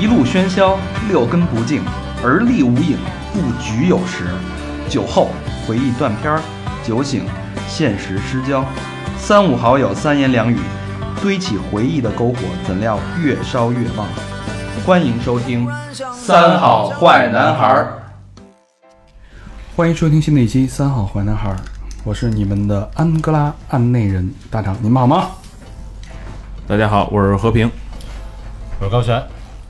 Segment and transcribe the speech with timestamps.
[0.00, 0.78] 一路喧嚣，
[1.08, 1.82] 六根不净，
[2.22, 2.96] 而立无影，
[3.32, 4.24] 不局有时。
[4.88, 5.28] 酒后
[5.66, 6.40] 回忆断片，
[6.84, 7.26] 酒醒
[7.66, 8.64] 现实失焦。
[9.18, 10.56] 三五好友三言两语，
[11.20, 14.06] 堆起回忆的篝火，怎料越烧越旺。
[14.86, 15.66] 欢迎收听
[16.14, 17.92] 《三好坏男孩儿》。
[19.76, 21.50] 欢迎收听新的一期《三好坏男孩》，
[22.04, 25.28] 我是你们的安哥拉案内人大长，你们好吗？
[26.68, 27.70] 大家好，我是和平。
[28.78, 29.22] 我是高璇，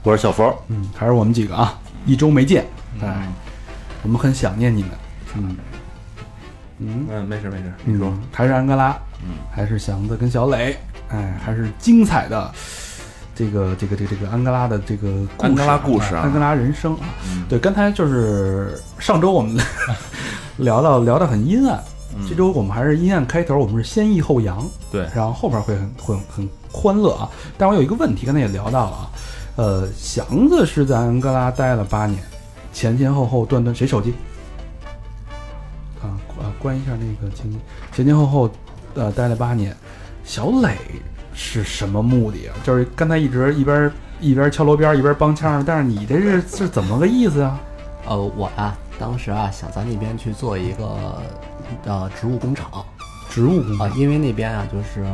[0.02, 2.66] 我是小佛，嗯，还是我们几个啊，一周没见，
[3.00, 3.32] 哎，
[4.02, 4.90] 我们很想念你们，
[5.36, 5.56] 嗯
[6.78, 7.06] 嗯。
[7.08, 8.08] 嗯，没事没事，你说。
[8.08, 10.76] 嗯，还是安哥拉，嗯，还是祥子跟小磊，
[11.10, 12.50] 哎，还是精彩的
[13.32, 16.22] 这个这个这个这个安哥拉的这个故事安哥拉故事啊。
[16.22, 17.44] 安哥拉人生啊，嗯。
[17.48, 19.56] 对，刚才就是上周我们
[20.58, 21.80] 聊到聊得很阴暗，
[22.28, 25.06] 这周我们还是阴暗开头，我们是先抑后扬，对。
[25.14, 27.28] 然后后边会很会很欢乐啊。
[27.56, 29.10] 但我有一个问题，刚才也聊到了啊，
[29.56, 32.22] 呃，祥子是在安哥拉待了八年，
[32.72, 34.14] 前前后后断断谁手机？
[36.00, 37.60] 啊啊，关一下那个经
[37.92, 38.50] 前前后后
[38.94, 39.76] 呃待了八年，
[40.24, 40.76] 小磊
[41.34, 42.54] 是什么目的啊？
[42.62, 43.90] 就是刚才一直一边
[44.20, 47.58] 一边敲锣边一边帮腔，但是你这是是怎么个意思啊？
[48.06, 51.20] 呃，我啊，当时啊想在那边去做一个
[51.84, 52.84] 呃植物工厂
[53.30, 55.06] 植物啊、因为那边啊就是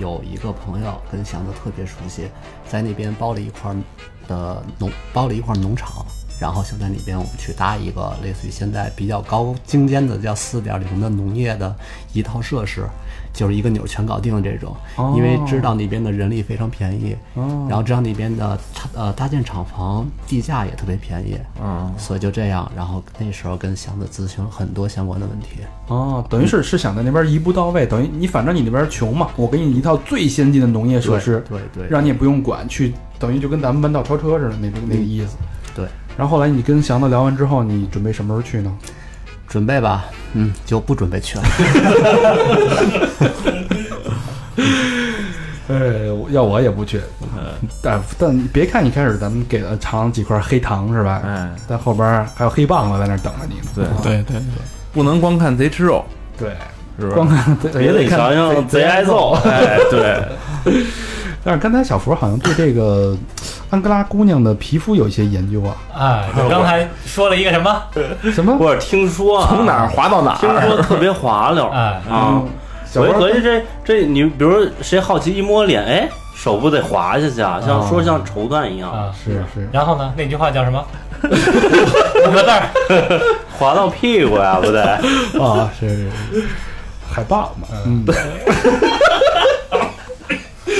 [0.00, 2.28] 有有一个朋友跟祥子特别熟悉，
[2.68, 3.74] 在那边包了一块
[4.28, 6.04] 的农包了一块农场，
[6.40, 11.74] 然后想在那边我们去搭一个类似于现在比较高精尖的叫四点零的农业的
[12.12, 12.86] 一套设施，
[13.32, 14.74] 就是一个钮全搞定的这种，
[15.16, 25.60] 因为知道那边的人力非常便宜，哦然后知道那边的厂呃搭建厂房地价也特别便宜，嗯，所以就这样，然后那时候跟祥子咨询了很多相关的问题。
[25.86, 35.36] 哦，等于是是想在那边一步到位，等于你反正你那边穷嘛，我给你一套最先进的农业设施，对对让你也不用管，去等于就跟咱们弯道超车似的那个那个意思。
[35.74, 38.76] 对，然后后来你跟祥子聊完之后，你准备什么时候去呢？
[39.48, 40.04] 准备吧，
[40.34, 41.44] 嗯，就不准备去了。
[45.68, 47.00] 呃， 要我也不去，
[47.82, 51.22] 但但别看一开始咱们给了尝几块黑糖是吧？
[51.24, 53.66] 哎，但后边还有黑棒子在那儿等着你呢。
[53.74, 54.42] 对对对对，
[54.92, 56.04] 不能光看贼吃肉，
[56.38, 56.50] 对，
[56.98, 57.14] 是吧？
[57.14, 59.32] 光看也得看想想贼挨揍。
[59.44, 60.22] 哎，对，
[61.44, 63.16] 但是刚才小福好像对这个
[63.70, 67.82] 安哥拉姑娘的皮肤有一些研究啊，哎，刚才说了一个什么？
[68.32, 68.56] 什么？
[68.58, 72.42] 我是听说啊，从哪儿滑到哪儿听儿，说特别滑溜哎， 啊。
[72.94, 77.60] 我一合计这这你比如谁好奇一摸脸，哎，手不得滑下去啊？
[77.64, 80.12] 像说像绸缎一样，啊，是是，然后呢？
[80.16, 80.82] 那句话叫什么？
[81.22, 83.20] 五个字儿。
[83.58, 84.82] 滑到屁股呀，不得？
[85.42, 86.44] 啊，是是是，
[87.10, 88.04] 海豹嘛，嗯，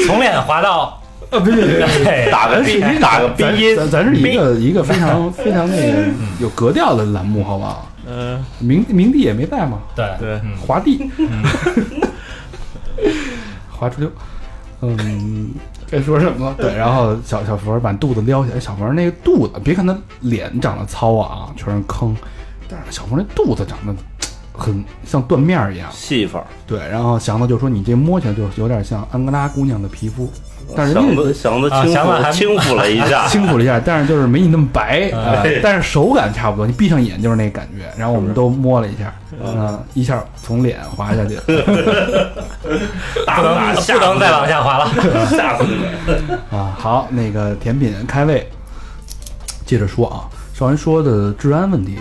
[0.09, 0.99] 从脸滑到，
[1.29, 6.05] 呃，不是，哎打个鼻打个鼻音，咱咱是一个一个非常非常那个
[6.41, 7.87] 有格调的栏目，好不好？
[8.07, 11.11] 嗯，明明帝也没在嘛，对对嗯华帝，
[13.71, 14.11] 华出溜，
[14.81, 15.51] 嗯，
[15.91, 16.55] 该说什么？
[16.57, 22.17] 对，然后小小佛把肚子撩起来，小佛那个肚子，别看他脸长得糙啊，全是坑，
[22.67, 23.95] 但是小佛那肚子长得
[24.59, 25.89] 很像缎面儿一样。
[25.93, 26.43] 细法。
[26.67, 30.31] 对，然后祥子就说你这摸起来就有点像安哥拉姑娘的皮肤，
[30.77, 35.11] 但是人家祥子祥子轻啊祥子还抚轻抚了一下， 轻抚了一下，但是就是没你那么白，
[35.63, 37.85] 但是手感差不多，你闭上眼就是那感觉。
[37.97, 41.53] 然后我们都摸了一下，嗯，一下从脸滑下去， 不
[43.43, 44.91] 能不能再往下滑了。
[45.31, 46.57] 吓死你！
[46.57, 48.47] 啊，好，那个甜品开胃，
[49.65, 51.99] 接着说啊，上回说的治安问题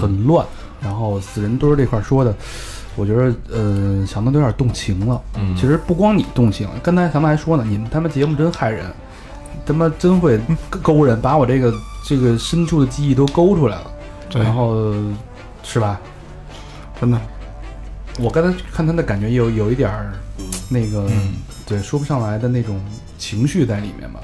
[0.00, 0.44] 很乱，
[0.82, 2.34] 然后死人堆儿这块儿说的，
[2.96, 5.20] 我觉得呃，想到都有点动情了。
[5.36, 8.86] 嗯其实不光你动情，刚才咱们还说呢，你们他妈节目真害人，
[9.66, 10.40] 他妈真会
[10.82, 11.72] 勾人，把我这个
[12.04, 13.90] 这个深处的记忆都勾出来了。
[14.28, 14.94] 对然后
[15.62, 16.00] 是吧？
[17.00, 17.20] 真的，
[18.18, 20.12] 我刚才看他的感觉有有一点儿
[20.68, 21.34] 那个，嗯
[21.66, 22.80] 对，说不上来的那种
[23.18, 24.20] 情绪在里面吧。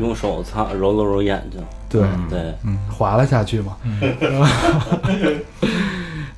[0.00, 2.54] 用手擦揉了揉眼睛，对，对，
[2.90, 3.76] 滑了下去嘛。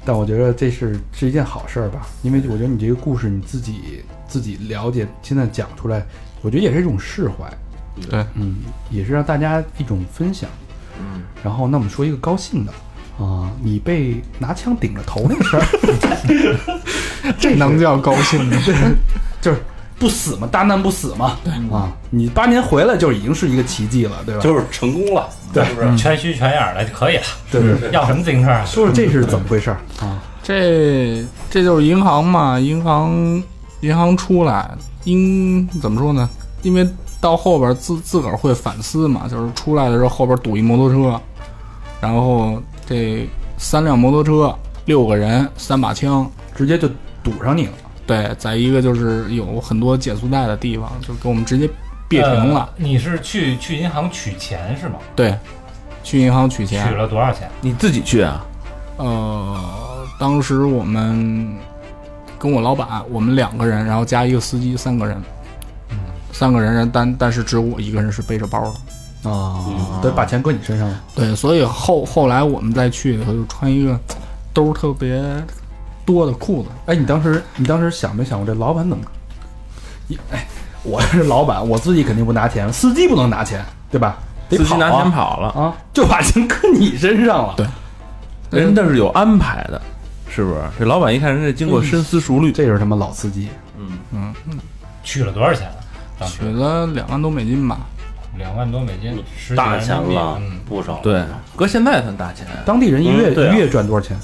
[0.04, 6.04] 但我觉得这是是一件好事儿吧，因为我觉得你这个故事你自己自己了解，现在讲出来，
[6.40, 7.49] 我觉得也是一种释怀。
[8.08, 8.56] 对，嗯，
[8.90, 10.49] 也是让大家一种分享。
[10.99, 12.72] 嗯，然后那我们说一个高兴的
[13.19, 15.62] 啊、你被拿枪顶着头那个事儿，
[17.38, 18.56] 这能叫高兴吗？
[18.64, 18.72] 这
[19.40, 19.62] 就是
[20.02, 21.38] 不死嘛，大难不死嘛。
[21.70, 24.40] 啊，你八年回来就已经是一个奇迹了，对吧？
[24.40, 25.96] 就是成功了，对是不是？
[25.96, 27.22] 全虚全眼的就可以了。
[27.52, 28.64] 对对对，要什么自行车啊？
[28.64, 29.70] 说说这是怎么回事
[30.00, 30.20] 啊？
[30.43, 33.40] 这这就是银行嘛，银行
[33.82, 34.69] 银行出来，
[35.04, 36.28] 应怎么说呢？
[36.62, 36.84] 因为
[37.20, 41.20] 到后边自自个儿会反思嘛，就是出来的时候后边堵一摩托车，
[42.00, 44.52] 然后这三辆摩托车，
[44.87, 46.88] 六个人，三把枪，直接就
[47.22, 47.72] 堵上你了。
[48.06, 51.69] 对，在一个就是有很多减速带的地方，就给我们直接
[52.08, 52.60] 别停了。
[52.60, 54.96] 呃你是去去银行取钱是吗？
[55.14, 55.37] 对，
[56.02, 56.94] 去银行取钱取。
[56.94, 57.49] 了多少钱？
[57.60, 58.44] 你自己去啊？
[58.96, 61.56] 呃，当时我们
[62.38, 65.16] 跟我老板，我们两个人，然后加一个司机，三个人。
[66.32, 69.31] 三个人，但但是只有我一个人是背着包的。
[69.31, 69.64] 啊，
[70.02, 71.00] 对把钱搁你身上了。
[71.14, 73.99] 对，所以后后来我们再去的时候，就穿一个
[74.52, 75.22] 兜儿特别
[76.04, 76.69] 多的裤子。
[76.87, 79.04] 哎，你当时你当时想没想过这老板怎么？
[80.08, 80.46] 你哎，
[80.82, 84.19] 我是老板，我自己肯定不拿钱，司机不能拿钱，对吧？
[84.49, 87.54] 得司机拿钱跑了，啊，就把钱搁你身上了。
[87.56, 89.81] 对人那是有安排的，
[90.28, 90.60] 是不是？
[90.78, 93.49] 这老板一看人家经过深思熟虑，这就是他妈老司机。
[93.78, 94.58] 嗯嗯嗯
[95.02, 95.69] 取了多少钱
[96.19, 96.26] 啊？
[96.26, 97.78] 取了两万多美金吧。
[98.37, 101.00] 两万多美金，十大钱了嗯，，不少。
[101.02, 101.22] 对，
[101.56, 102.46] 搁现在算大钱。
[102.64, 104.16] 当地人一月、嗯啊一月赚多少钱？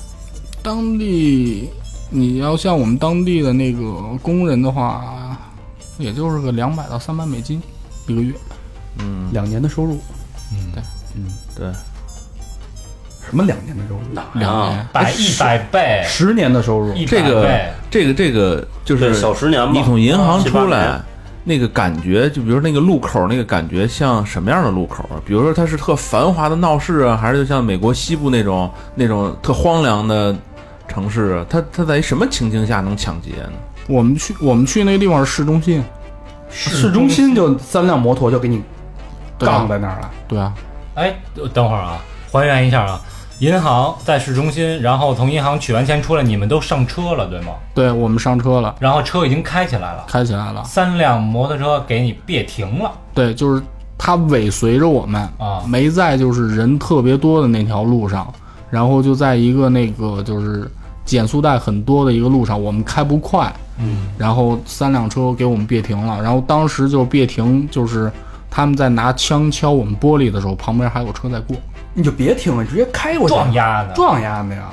[0.63, 1.69] 当地
[2.11, 3.81] 你要像我们当地的那个
[4.23, 5.37] 工人的话，
[5.99, 7.61] 也就是个两百到三百美金
[8.07, 8.33] 一个月。
[8.99, 9.99] 嗯，两年的收入？
[10.53, 10.83] 嗯对，
[11.15, 11.67] 嗯，对
[13.29, 14.19] 什么两年的收入？
[14.19, 16.95] 啊，两年，百一百倍，十年的收入？
[16.95, 17.47] 一这个
[17.91, 19.73] 这个这个就是，小十年嘛。
[19.73, 20.99] 你从银行出来，
[21.45, 25.21] 那个感觉，就比如那个路口那个感觉像什么样的路口啊？
[25.27, 30.35] 比如说它是特繁华的闹市啊，还是就像美国西部那种那种特荒凉的
[30.89, 31.47] 城市啊？
[31.49, 33.53] 它它在什么情形下能抢劫呢？
[33.87, 35.85] 我们去我们去那个地方是市中心，
[36.51, 38.63] 市中心就三辆摩托就给你
[39.39, 40.11] 杠在那儿了。
[40.27, 40.53] 对啊，
[40.95, 41.15] 哎，
[41.55, 41.99] 等会儿啊，
[42.33, 43.01] 还原一下啊，
[43.39, 47.53] 银行在市中心，然后从银行取完钱出来，你们都上车了，对吗？
[47.75, 50.63] 对我们上车了，然后车已经开起来了，开起来了。
[50.65, 53.63] 三辆摩托车给你别停了对，就是
[53.97, 55.63] 他尾随着我们，啊！
[55.67, 58.31] 没在就是人特别多的那条路上，
[58.71, 60.71] 然后就在一个那个就是
[61.09, 68.13] 减速带很多的一个路上，我们开不快，嗯，然后三辆车给我们别停了，然后当时就别停，就是
[68.51, 71.57] 他们在拿枪敲我们玻璃的时候，旁边还有车在过，
[71.95, 74.69] 你就别停了，直接开过去，撞压的，撞压的呀！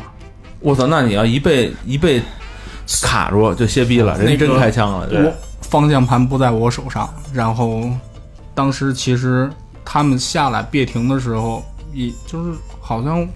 [0.59, 2.21] 我操，那你要一被一被
[3.01, 5.07] 卡住就歇逼了，人家真开枪了。
[5.07, 5.31] 对。
[5.61, 7.89] 方向盘不在我手上，然后
[8.53, 9.49] 当时其实
[9.83, 13.27] 他们下来别停的时候，也就是好像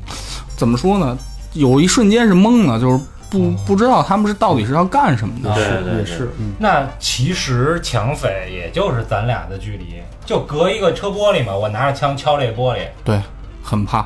[0.55, 1.17] 怎么说呢，
[1.53, 2.99] 有一瞬间是懵的，就是
[3.29, 5.53] 不不知道他们是到底是要干什么的。
[5.55, 12.79] 对对是，嗯，那其实抢匪也就是咱俩的距离，就隔一个车玻璃嘛，我拿着枪敲这玻璃。
[13.03, 13.19] 对，
[13.63, 14.05] 很怕。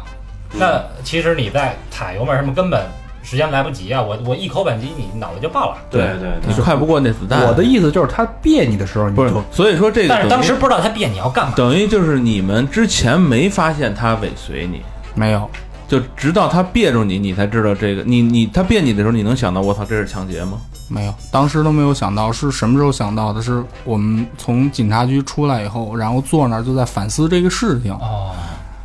[0.51, 2.85] 那其实你在踩油门什么根本
[3.23, 4.01] 时间来不及啊！
[4.01, 5.77] 我我一口扳机，你脑袋就爆了。
[5.89, 7.43] 对对你快不过那子弹。
[7.47, 11.53] 我的意思就是他别你的时候，你不是就，所以说这个但是当时不知道他别你要干嘛。
[11.55, 14.81] 等于就是你们之前没发现他尾随你，
[15.15, 15.49] 没有，
[15.87, 18.03] 就直到他别住你，你才知道这个。
[18.03, 20.61] 你你他别你的时候，你能想到我操这是抢劫吗？
[20.89, 23.41] 没有，当时都没有想到是什么时候想到的？
[23.41, 28.31] 是我们从警察局出来以后，然后坐那儿就在反思这个事情，哦，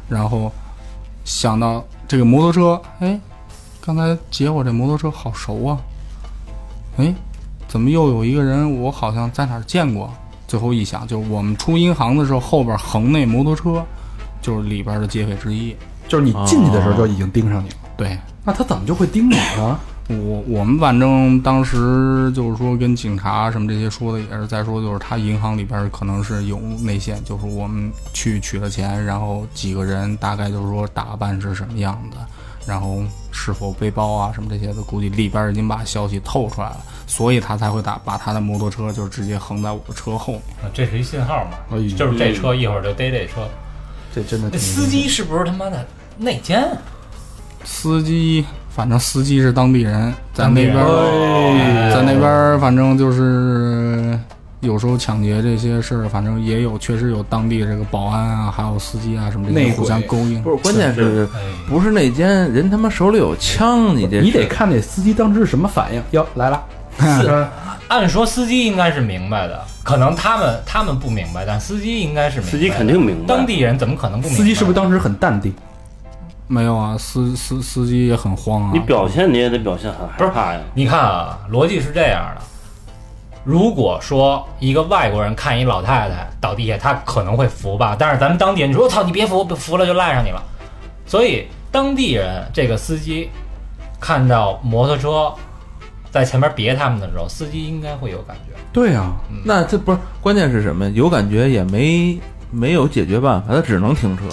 [0.08, 0.50] 然后
[1.24, 3.18] 想到这个摩托车，哎，
[3.80, 5.78] 刚才劫我这摩托车好熟啊，
[6.98, 7.12] 哎，
[7.66, 10.10] 怎么又有一个人我好像在哪儿见过？
[10.46, 13.84] 最后一想，就是我们出银行的时候，后边横那摩托车
[14.40, 15.76] 就是里边的劫匪之一。
[16.08, 17.76] 就是你进去的时候就已经盯上你了。
[17.96, 19.78] 对那他怎么就会盯你呢？
[20.08, 32.16] 我我们反正当时就是说跟警察什么这些说的也是在说，就是他银行里边可能是有内线，就是我们去取了钱，然后几个人大概就是说打扮是什么样的，
[32.66, 40.42] 然后是否背包啊什么这些的，估计里边已经把消息透出来了，所以他才会打把他的摩托车就直接横在我的车后面。
[40.72, 41.76] 这是一信号嘛？
[41.98, 43.46] 就是这车一会儿就逮这车。
[44.14, 45.86] 这真的那司机是不是他妈的
[46.18, 46.68] 内奸啊？
[47.64, 50.74] 司机，反正司机是当地人，在那边
[51.92, 54.18] 在那边儿，反正就是
[54.60, 60.42] 有时候抢劫这些事儿，反正也有，确实有当地这个保安啊，还有司机啊什么这内鬼些互相勾引。
[60.42, 66.02] 不是，关键是哎，不是内奸人他妈手里有枪，你这你得看那司机当时是什么反应。
[66.12, 66.62] 哟，来了，
[66.98, 67.46] 是
[67.88, 72.50] 按说司机应该是明白的，可能他们他们不明白，但司机应该是明白。
[72.50, 74.42] 司机肯定明白当地人怎么可能不明白？
[74.42, 75.52] 司机是不是当时很淡定？
[76.48, 78.70] 没有啊，司司司机也很慌啊。
[78.72, 80.60] 你表现你也得表现很不是害怕呀。
[80.74, 82.42] 你看啊，逻辑是这样的：
[83.44, 90.42] 如果说一个外国人看一老太太倒地下，他可能会扶吧，但是咱们当地人说：“我操，你别扶，扶了就赖上你了。”
[91.06, 93.30] 所以当地人这个司机
[94.00, 95.32] 看到摩托车
[96.10, 98.54] 在前面别他们的时候，司机应该会有感觉。
[98.72, 99.12] 对啊，
[99.44, 100.88] 那这不是关键是什么？
[100.90, 102.18] 有感觉也没
[102.50, 104.24] 没有解决办法，他只能停车。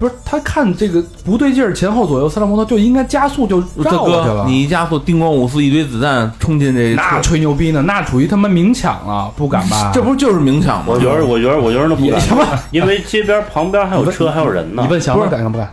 [0.00, 4.46] 不是他看这个不对劲儿，前后左右三辆摩托就应该加速就绕过去了。
[4.46, 7.82] 你一加速，叮咣五四，一堆子弹冲进这那，吹牛逼呢？
[7.82, 9.90] 那属于他妈明抢了，不敢吧？
[9.94, 10.98] 这不就是明抢吗我？
[10.98, 12.42] 觉得，我觉得，我觉得那不敢，什么？
[12.70, 14.88] 因为街边旁边还有车，还有人呢你。
[14.90, 15.70] 问祥子不是敢不敢？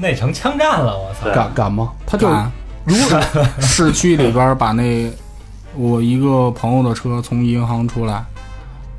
[0.00, 1.32] 那成枪战了，我操！
[1.32, 1.90] 敢敢吗？
[2.04, 2.50] 他就敢
[2.84, 3.20] 如果
[3.62, 5.08] 市区里边把那
[5.76, 8.24] 我一个朋友的车从银行出来，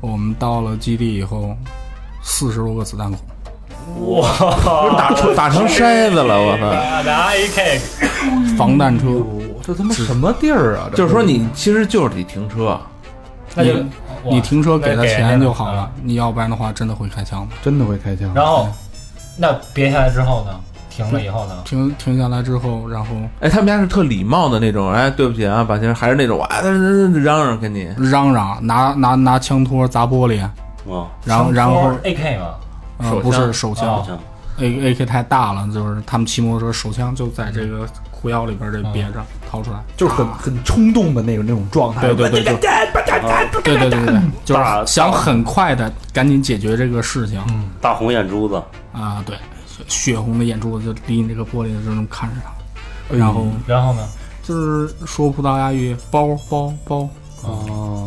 [0.00, 1.54] 我们到了基地以后，
[2.22, 3.18] 四十多个子弹孔，
[3.98, 4.28] 哇，
[4.96, 6.64] 打成打成筛子了，我操！
[7.04, 9.06] 拿 AK，防弹车。
[9.62, 10.90] 这他妈什么地儿啊？
[10.94, 12.78] 就是说你其实就是得停车，
[13.54, 13.74] 那就
[14.24, 17.54] 你停车给他钱就好了，你要不然的话真的会开枪的。
[17.62, 18.30] 真的会开枪。
[18.34, 18.68] 然后，
[19.36, 20.58] 那别下来之后呢？
[20.88, 21.54] 停了以后呢？
[21.64, 23.06] 停停下来之后，然后
[23.40, 26.48] 哎，他们家是特礼貌的那种，哎，对不起啊，把钱，还是那种哇，
[27.22, 30.50] 嚷嚷跟你，嚷嚷，拿拿拿枪托砸玻璃，啊，
[31.24, 32.46] 然后然后 AK 嘛，
[33.00, 34.04] 啊，不是手枪
[34.58, 42.54] ，A A K 太大了，就是他们骑摩托车，手枪就在这个裤腰里边这别着，掏出来就是很很冲动的那种那种状态，对对对对
[43.62, 44.54] 对对对，就
[44.86, 47.40] 想很快的赶紧解决这个事情，
[47.80, 49.34] 大红眼珠子啊，对，
[49.88, 54.06] 血红的眼珠子就离你这个玻璃就能看着他，然后然后呢，
[54.42, 57.08] 就是说葡萄牙语，包包包
[57.42, 58.04] 啊。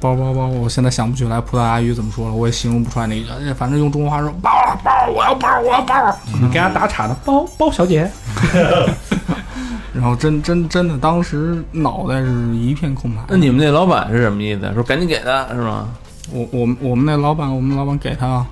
[0.00, 4.50] 包包包，我现在想不起来葡萄牙语怎么说了，我也形容不出来那个，哎反正用中国话说包
[4.82, 5.94] 包，我要包我要包，
[6.40, 8.10] 你给他打岔的，包包小姐。
[9.92, 13.20] 然后真真真的当时脑袋是一片空白。
[13.28, 14.72] 那你们那老板是什么意思？
[14.72, 15.88] 说赶紧给他是吗？
[16.32, 18.46] 我我们我们那老板，我们老板给他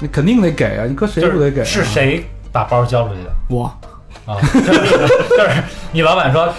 [0.00, 0.84] 你肯定得给啊！
[0.86, 1.64] 你搁谁不得给啊？
[1.64, 3.30] 是谁把包交出去的？
[3.48, 3.64] 我
[4.26, 6.52] 啊， 就是就是你老板说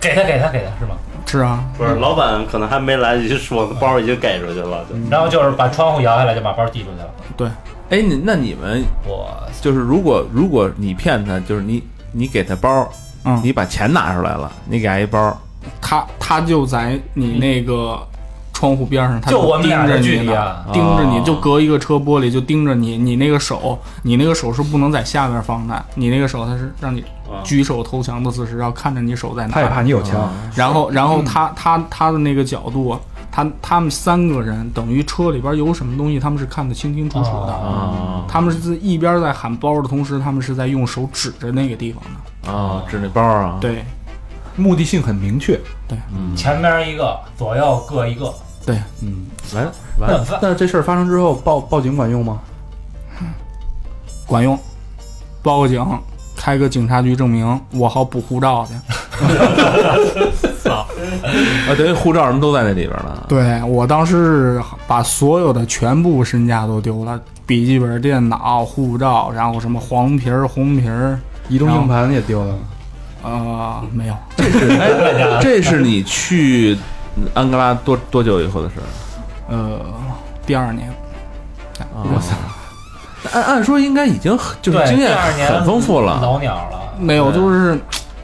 [0.00, 0.96] 给他给他给他是吗？
[1.26, 4.94] 是啊，不是，老板可能还没来得及说，包已经给出去了，就。
[5.10, 7.10] 然后就是把窗户摇下来就把包递出去了。
[7.36, 7.48] 对，
[7.90, 9.28] 哎，你那你们我
[9.60, 12.88] 就是如果如果你骗他，就是你你给他包，
[13.24, 15.36] 嗯，你把钱拿出来了，你给他一包，
[15.80, 17.98] 他他就在你那个
[18.52, 21.22] 窗户边上，他就我们盯俩的距着你呢，离啊，盯着你哦。
[21.24, 29.54] 就隔一个车玻璃就盯着你，你那个手，你那个手是不能在下边放的，你那个手他是让你啊举手投降的姿势，然后看着你手在哪。
[29.54, 30.30] 他也怕你有枪。
[30.54, 32.96] 然后，然后他他他的那个角度，
[33.32, 37.52] 他他们三个人等于车里边有什么东西，他们是看得清清楚楚的。
[37.52, 42.52] 啊他们是一边在喊包的同时，他们是在用手指着那个地方的。
[42.52, 43.84] 啊，指那包啊，，对
[44.56, 45.58] 目的性很明确。
[46.12, 48.34] 嗯，前面一个，左右各一个，
[48.66, 50.26] 对，嗯，完完了。
[50.42, 52.40] 那这事儿发生之后，报报警管用吗？
[54.26, 54.58] 管用，
[55.42, 55.86] 报个警，
[56.36, 58.74] 开个警察局证明，我好补护照去。
[60.68, 60.86] 啊，
[61.76, 63.26] 等于护照什么都在那里边了。
[63.28, 72.54] 对我当时把所有的全部身家都丢了，笔记本电脑、护照，然后什么黄皮儿、红皮儿，移动硬盘也丢了。
[73.22, 76.76] 呃，没有，这是哎，这是你去
[77.32, 78.84] 安哥拉多多久以后的事儿？
[79.48, 79.80] 呃，
[80.44, 80.92] 第二年，
[81.92, 82.34] 我操！
[83.32, 85.16] 按按说应该已经很就是，经验
[85.48, 86.80] 很丰富了，老鸟了。
[86.98, 87.78] 没有，就是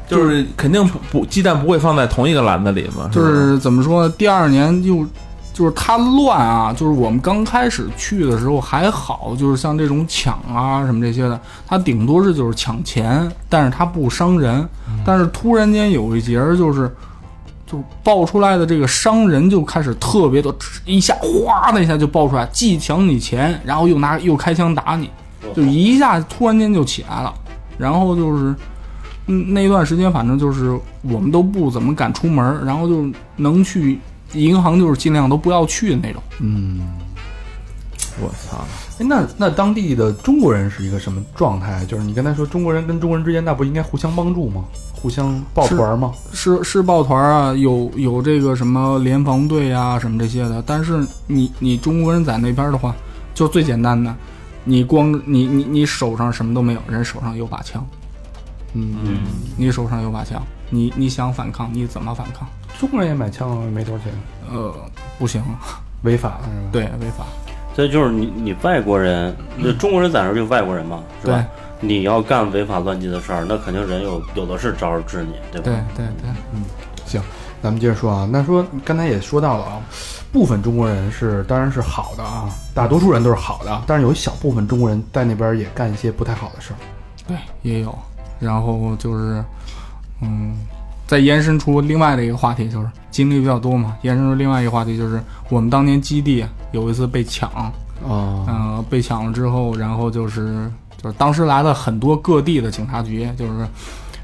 [0.07, 4.15] 就是肯定不不鸡蛋不会放在同一个篮子里嘛，就是怎么说呢？
[4.17, 5.07] 第二年又
[5.53, 14.69] 就是它乱啊，就是我们刚开始去的时候还好，就是像这种抢啊什么这些的，它顶多是就是抢钱，但是它不伤人。
[15.05, 16.91] 但是突然间有一节儿就是。
[17.71, 20.53] 就爆出来的这个商人就开始特别的，
[20.85, 25.09] 一下哗的一下就爆出来，既抢你钱，然后又拿又开枪打你，
[25.55, 27.33] 就一下突然间就起来了，
[27.79, 28.55] 然后就是，
[29.27, 34.01] 嗯，那段时间反正就是我们都不怎么敢出门，然后就能去
[34.33, 36.21] 银行就是尽量都不要去的那种。
[36.41, 36.81] 嗯，
[38.21, 38.65] 我操！
[38.99, 41.85] 哎，那那当地的中国人是一个什么状态？
[41.87, 44.65] 就是你刚才说中国人跟中国人之间，那不应该互相帮助吗？
[45.01, 46.13] 互相抱团吗？
[46.33, 52.95] 是是抱团儿啊，有有这个什么联防队啊什么这些的，但是你你中国人在那边的话，
[53.35, 54.15] 就最简单的，
[54.65, 57.85] 你光你你你手上什么都没有，人手上有把枪，
[58.75, 59.19] 嗯，嗯，
[59.57, 62.47] 你手上有把枪，你你想反抗你怎么反抗？
[62.79, 64.13] 中国人也买枪啊，没多少钱，
[64.53, 64.75] 呃，
[65.19, 65.43] 不行，
[66.03, 66.69] 违法了是吧？
[66.73, 67.25] 对，违法。
[67.75, 71.47] 这就是你你外国人，那中国人在那儿就外国人嘛，是对吧？
[71.81, 75.65] 你要干违法乱纪的事儿，那肯定人有有的是招儿治你，对吧？
[75.65, 76.65] 对对对，嗯，
[77.07, 77.21] 行
[77.63, 79.81] 咱们接着说啊，那说刚才也说到了啊，
[80.33, 86.77] 部分中国人是当然是好的啊，大多数人都是好的，但是有一小部分中国人在那边也干一些不太好的事儿。
[87.27, 87.97] 对，也有。
[88.39, 89.45] 然后就是，
[90.23, 90.57] 嗯，
[91.07, 97.51] 再延伸出另外的一个话题，就是经历比较多嘛，延伸出另外一个话题就是我们当年基地有一次被抢，
[98.03, 100.71] 哦，嗯、被抢了之后，然后就是
[101.03, 103.67] 就是当时来了很多各地的警察局，就是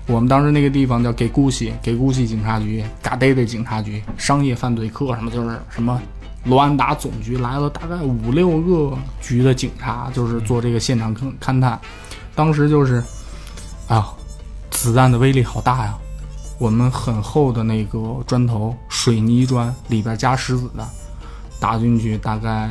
[0.06, 6.00] 我们当时那个地方叫给姑西，给姑西警察局、嘎嘚嘚警察局、商业犯罪科什么，就是什么
[6.44, 11.80] 罗安达总局来了大概五六个局的警察，就是做这个现场勘勘探。
[12.34, 13.02] 当时就是，
[13.88, 14.12] 啊，
[14.70, 15.94] 子弹的威力好大呀！
[16.58, 20.86] 我们很厚的那个砖头，水泥砖里边加石子的，
[21.58, 22.70] 打进去大概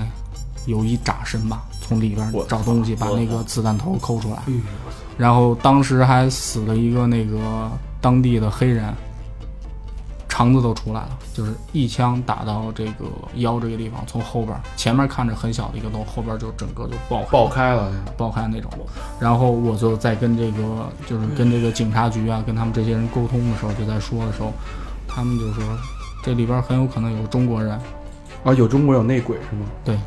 [0.65, 4.41] 有一拃深吧，从里边找东西把那个子弹头抠出来。
[5.17, 7.69] 然后当时还死了一个那个
[8.01, 8.93] 当地的黑人，
[10.27, 18.69] 肠子都出来了，就是一枪打到这个腰这个地方，从后边前面看着很小的一个洞，后边就整个就爆爆开了，爆开那种。
[19.19, 24.51] 然后我就在跟这个就是跟这个警察局啊，跟他们这些人沟通的时候，就在说的时候，
[25.07, 25.63] 他们就说
[26.23, 27.79] 这里边很有可能有中国人。
[28.43, 29.65] 啊，有中国有内鬼是吗？
[29.83, 29.97] 对，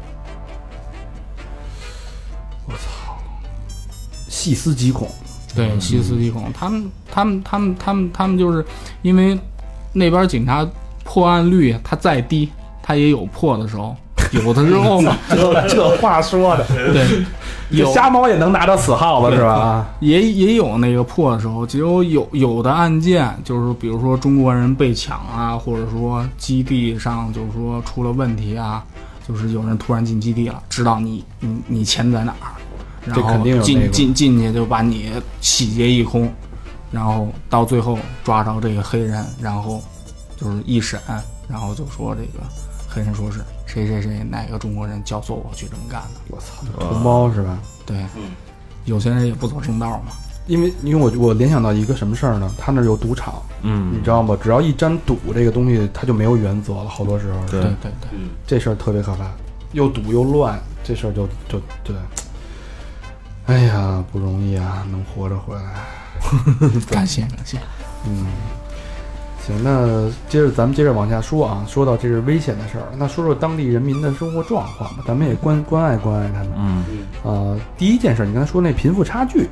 [4.28, 5.08] 细思极恐，
[5.54, 6.44] 对，细思极恐。
[6.52, 8.64] 他们，他们，他们，他们，他们就是
[9.02, 9.38] 因为
[9.92, 10.66] 那边警察
[11.04, 12.48] 破案率他再低，
[12.82, 13.96] 他也有破的时候，
[14.32, 17.24] 有的时候嘛， 这这话说的，对，
[17.70, 19.52] 有瞎猫也能拿到死耗子是吧？
[19.54, 28.84] 啊，也也有那个破的时候，只有有有的案件，就是比如说中国人被抢啊，或者说基地上就是说出了问题啊，
[29.28, 32.56] 就是有人突然进基地了，知道你你你钱在哪儿，
[33.04, 36.32] 然后进进进去就把你洗劫一空，
[36.90, 39.82] 然后到最后抓着这个黑人，然后
[40.36, 40.98] 就是一审，
[41.46, 42.42] 然后就说这个
[42.88, 47.58] 黑人说是谁谁谁哪个中国人教唆我去这么干的，我操，同胞是吧？
[47.84, 48.02] 对，
[48.86, 50.12] 有些人也不走正道嘛。
[50.48, 52.50] 因为因为我我联想到一个什么事儿呢？
[52.58, 54.36] 他那儿有赌场，嗯你知道吗？
[54.42, 56.88] 只要一沾赌这个东西，他就没有原则了。
[56.88, 58.10] 好多时候，对对对对。
[58.46, 59.26] 这事儿特别可怕，
[59.72, 61.94] 又赌又乱，这事儿就就对。
[63.46, 65.62] 哎呀，不容易啊，能活着回来。
[66.90, 67.58] 感谢感谢。
[68.06, 68.26] 嗯，
[69.46, 76.50] 行，那接着咱们接着往下说啊，说到这是危险的事儿，那说说当地人民的生活状况吧，咱们也关关爱关爱他们。
[76.56, 76.84] 嗯
[77.22, 79.48] 呃，第一件事，你刚才说那贫富差距，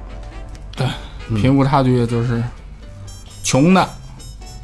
[0.78, 2.42] 嗯贫富差距就是
[3.42, 3.88] 穷的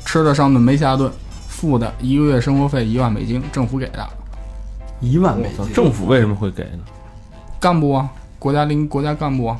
[0.04, 1.10] 吃的上顿没下顿，
[1.48, 4.08] 富的一个月生活费一万美金，政府给的。
[5.00, 6.80] 一万美金，政府为什么会给呢？
[7.58, 9.56] 干部啊，国家领国家干部啊，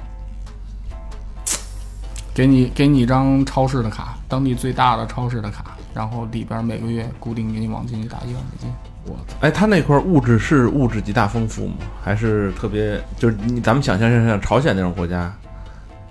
[2.33, 8.71] 给你给你一张超市的卡，当地最大的超市的卡，然后里边每个月固定给你往进去打一万美金。
[9.05, 11.75] 我哎，他那块物质是物质极大丰富吗？
[12.05, 15.35] 还是特别就是你咱们想象像像朝鲜那种国家，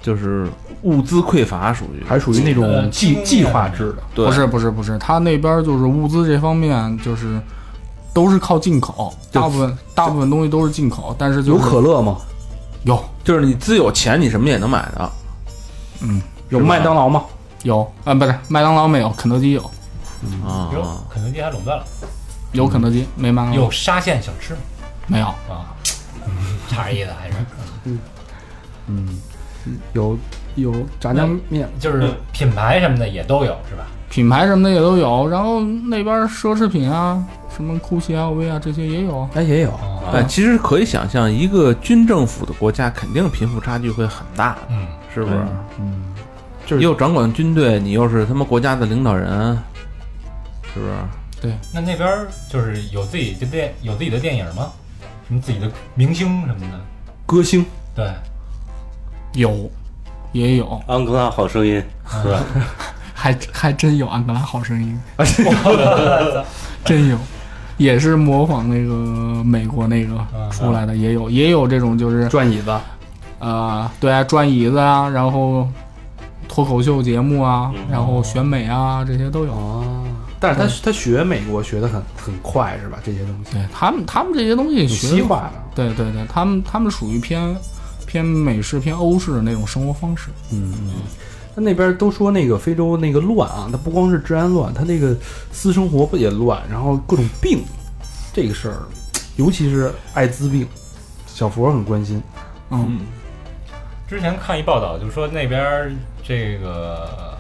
[0.01, 0.47] 就是
[0.81, 3.97] 物资匮乏，属于还属于那种呃计计划制的。
[4.15, 7.39] 对不是不是不是，他那边就是物资这方面就是
[8.13, 12.17] 都是靠进口，大部分大部分东西都是进口，但是就有可乐吗？
[12.83, 15.11] 有就是你自有钱，你什么也能买的。
[16.01, 17.23] 嗯有麦当劳吗？
[17.63, 19.61] 有啊，不是麦当劳没有，肯德基有，
[20.43, 20.83] 啊有，
[21.13, 21.85] 肯德基还垄断了，
[22.53, 24.59] 有肯德基没麦当劳有沙县小吃吗？
[25.05, 25.27] 没有？
[25.27, 25.71] 啊，
[26.67, 27.35] 差点意思还是
[29.93, 30.17] 有
[30.55, 33.85] 有炸酱面，就是品牌什么的也都有是吧？
[34.09, 37.23] 品牌什么的也都有，然后那边奢侈品啊，
[37.55, 39.27] 什么 GUCCI、LV 啊这些也有。
[39.33, 39.71] 哎也有。
[39.71, 45.37] 啊，但其实可以想象，一个军政府的国家肯定贫富差距会很大，嗯，是不是？
[45.79, 46.03] 嗯，
[46.65, 49.57] 就是又掌管军队，你又是他妈国家的领导人，
[50.73, 50.91] 是不是？
[51.41, 52.07] 对那那边
[52.49, 54.71] 就是有自己的电有自己的电影吗？
[55.27, 56.79] 什么自己的明星什么的？
[57.25, 58.05] 歌星对，
[59.33, 59.69] 有，
[60.31, 62.43] 也有，安哥拉好声音是吧？
[63.13, 64.99] 还还真有《安哥拉好声音》
[66.83, 67.17] 真有，
[67.77, 70.17] 也是模仿那个美国那个
[70.49, 71.29] 出来的，也有。
[71.29, 72.75] 也有这种就是转椅子，
[73.39, 75.67] 呃，对啊，转椅子啊，然后
[76.49, 79.53] 脱口秀节目啊，然后选美啊，这些都有。
[79.53, 80.03] 哦，
[80.39, 82.97] 但是他他学美国学的很很快是吧？
[83.03, 83.53] 这些东西。
[83.53, 85.53] 对他们，他们这些东西学西化了。
[85.75, 87.55] 对对对，他们他们属于偏
[88.11, 90.29] 偏美式、偏欧式的那种生活方式。
[90.51, 90.91] 嗯嗯。
[91.55, 95.15] 他那边都说那个非洲那个乱啊，它不光是治安乱，他那个
[95.51, 97.63] 私生活不也乱，然后各种病，
[98.33, 98.79] 这个事儿，
[99.35, 100.65] 尤其是艾滋病，
[101.27, 102.23] 小佛很关心。
[102.69, 103.01] 嗯，
[104.07, 105.93] 之前看一报道，就是说那边
[106.23, 107.37] 这个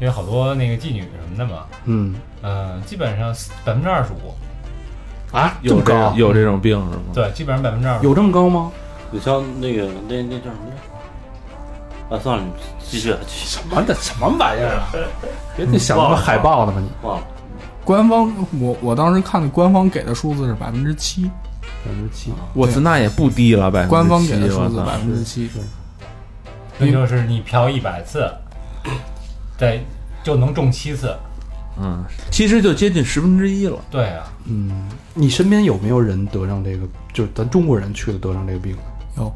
[0.00, 6.14] 因为好多那个妓女什么的嘛，嗯呃，基本上百分之二十五，啊，这有这么高？
[6.16, 7.02] 有这种病是吗？
[7.12, 8.08] 对，基本上百分之二十五。
[8.08, 8.72] 有这么高吗？
[9.10, 12.16] 你像那个那那叫什么来？
[12.16, 14.88] 啊，算了，你继续继续，什么的什么玩意儿啊？
[15.56, 16.80] 别你想什么海报呢吧？
[16.80, 17.26] 你忘了。
[17.84, 21.24] 官方我我当时看的官方给的数字是百分之七，
[21.84, 25.48] 百分之七，我操，那也不低了，百分之官方给的数字百分之七。
[26.78, 28.30] 那就是你嫖一百次，
[29.58, 29.84] 对，
[30.22, 31.14] 就能中七次。
[31.82, 33.78] 嗯，其实就接近十分之一了。
[33.90, 36.86] 对啊，嗯，你身边有没有人得上这个？
[37.12, 38.82] 就是咱中国人去了得上这个病的？
[39.16, 39.32] 有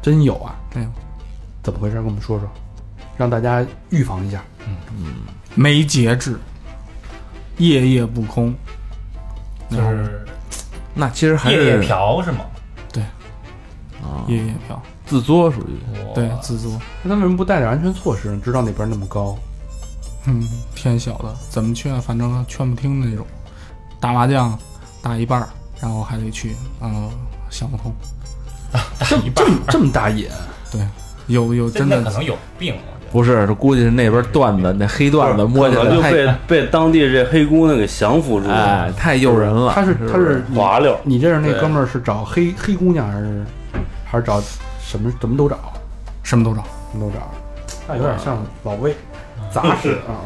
[0.00, 0.54] 真有啊？
[0.70, 0.88] 真有？
[1.62, 1.96] 怎么回事？
[1.96, 2.48] 跟我们说说，
[3.16, 4.42] 让大家预防一下。
[4.66, 5.14] 嗯嗯
[5.54, 6.38] 没节制，
[7.58, 8.54] 夜夜不空，
[9.68, 10.26] 就是
[10.94, 12.44] 那其实还夜夜嫖是吗？
[14.02, 15.78] 啊夜夜嫖，自作属于。
[16.14, 16.80] 对自作。
[17.02, 18.40] 那他为什么不带点安全措施呢？
[18.42, 19.38] 知道那边那么高，
[20.26, 20.42] 嗯，
[20.74, 23.24] 天小的怎么劝，反正劝不听的那种。
[24.00, 24.58] 打麻将
[25.00, 25.48] 打一半儿，
[25.80, 27.08] 然后还得去，嗯、
[27.48, 27.94] 想不通。
[29.08, 30.26] 这么这么这么大瘾，
[30.70, 30.80] 对，
[31.26, 32.92] 有有真的可能有病，我觉得。
[33.12, 39.72] 不是，这估计是那边段子，那黑段子摸起来就被被当地这黑姑娘给降服住哎了，太诱人了。
[39.74, 40.98] 他是他是你滑溜。
[41.04, 43.44] 你认识那哥们儿是找黑黑姑娘还是
[44.10, 44.40] 还是找
[44.80, 45.58] 什么什么都找，
[46.22, 46.64] 什么都找。
[46.92, 47.30] 什么都找？
[47.86, 48.96] 那有点像老魏，
[49.50, 50.16] 杂食啊。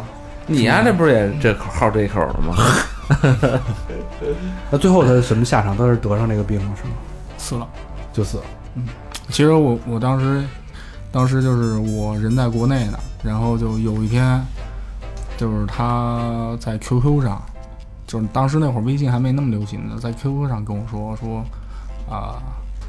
[0.46, 2.54] 你呀，这不是也这口好这口的吗？
[4.70, 5.76] 那最后他什么下场？
[5.76, 6.94] 他是得上这个病了是吗？
[7.36, 7.66] 死了。
[8.16, 8.44] 就死了。
[8.76, 8.84] 嗯
[9.28, 10.44] 其实我我当时，
[11.10, 14.40] 当时就是我人在国内呢，然后就有一天，
[15.36, 17.42] 就是他在 QQ 上，
[18.06, 21.44] 就是当时那会儿微信还没那么流行呢，在 QQ 上跟我说说，
[22.08, 22.38] 啊、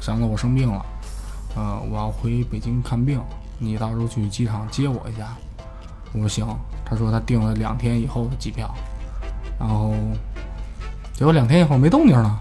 [0.00, 0.86] 祥子我生病了，
[1.56, 3.20] 呃，我要回北京看病，
[3.58, 5.36] 你到时候去机场接我一下。
[6.12, 6.46] 我说行，
[6.84, 8.72] 他说他订了两天以后的机票，
[9.58, 9.92] 然后
[11.14, 12.40] 结果两天以后没动静了。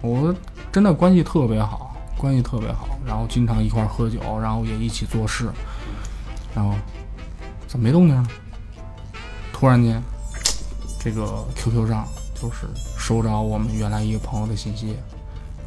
[0.00, 0.34] 我
[0.76, 5.50] 真的关系特别好，关系特别好，然后经常一块儿喝酒，然后也一起做事，
[6.54, 6.74] 然后
[7.66, 8.28] 怎么没动静呢？
[9.54, 10.02] 突然间，
[11.00, 12.66] 这个 QQ 上就是
[12.98, 14.98] 收着我们原来一个朋友的信息，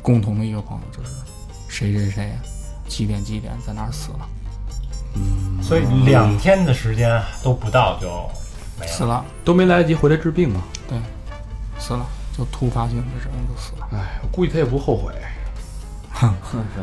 [0.04, 1.10] 共同的一个朋友就是
[1.68, 2.32] 谁谁谁
[2.88, 4.30] 几点几点在哪儿死了，
[5.16, 8.30] 嗯所以两天的时间都不到就
[8.80, 8.92] 没了。
[8.92, 10.62] 死了，都没来得及回来治病嘛。
[10.88, 11.00] 对
[11.80, 12.06] 死了，
[12.40, 15.14] 就突发性的这种就死了，哎，我估计他也不后悔，
[16.14, 16.34] 哼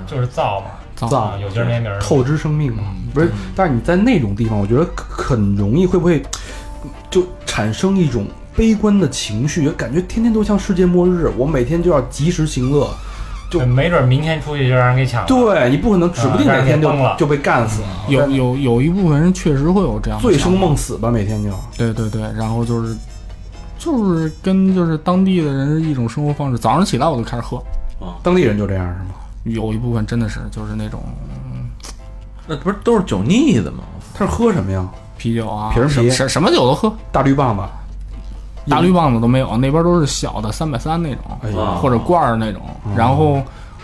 [0.06, 0.66] 就是造嘛，
[1.08, 1.98] 造有今儿没明儿。
[1.98, 2.82] 透支生命嘛。
[3.14, 6.22] 不是，但是你在那种地方，我觉得很容易会不会
[7.08, 12.88] 就产生一种悲观的情绪，感觉天天都像世界末日，我每天就要及时行乐。
[13.48, 15.26] 就没准明天出去就让人给抢了。
[15.28, 17.88] 对你不可能，指不定哪天就、就被干死了。
[18.08, 21.50] 有有有一部分人确实会有这样醉生梦死吧，每天就。
[21.76, 22.92] 对对对，然后就是
[23.78, 27.56] 就是跟就是当地的人一种生活方式，早上起来我就开始喝，
[28.00, 28.16] 啊。
[28.22, 29.14] 当地人就这样是吗？
[29.44, 31.00] 有一部分真的是就是那种
[32.48, 33.84] 那不是都是酒腻子吗？
[34.14, 34.86] 他是喝什么呀？
[35.18, 35.94] 啤酒啊，瓶儿啤？
[35.94, 37.62] 什什什么酒都喝，大绿棒子。
[38.68, 42.62] 大绿棒子都没有，那边都是小的三百三那种，哎呀，或者罐儿那种，
[42.96, 43.40] 然后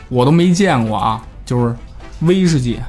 [0.09, 1.74] 我都没见过啊，就是
[2.22, 2.81] 威士忌，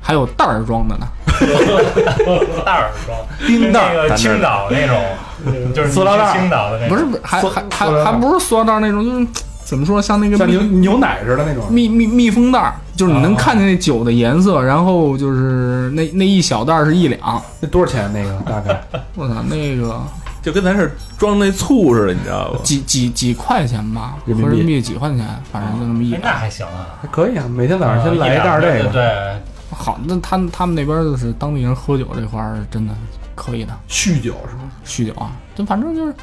[0.00, 1.06] 还有袋儿装的呢，
[2.64, 4.96] 袋儿装，冰袋儿那个青岛那种，
[5.74, 9.26] 就是塑料袋儿青岛的那种，不是不是还还还还不是塑料袋儿那种，就是
[9.64, 11.64] 怎么说，像那个像牛牛奶似的那种。
[11.70, 18.10] 密密密封袋儿，就是你能看见那酒的颜色，然后就是那那一小袋儿是一两，那多少钱？
[18.12, 18.80] 那个大概
[19.14, 20.00] 我操，那个
[20.42, 22.58] 就跟咱这儿装那醋似的，你知道吧？
[22.64, 25.18] 几几几块钱吧，人民币合人民币几块钱，
[25.52, 26.30] 反正就那么一哎，那。
[26.30, 26.96] 还行啊。
[27.00, 27.44] 还可以啊。
[27.48, 29.40] 每天早上先来一一袋儿这个，对对，
[29.80, 32.92] 好，那他他们那边就是当地人喝酒这块儿真的
[33.34, 34.70] 可以的，酗酒是吗？
[34.84, 36.14] 酗酒啊，就反正就是，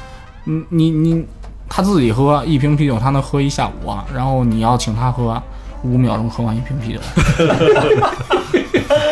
[0.44, 1.26] 你你你
[1.68, 5.42] 他自己喝一瓶啤酒，他能喝一下午啊，然后你要请他喝，
[5.82, 7.00] 五秒钟喝完一瓶啤酒，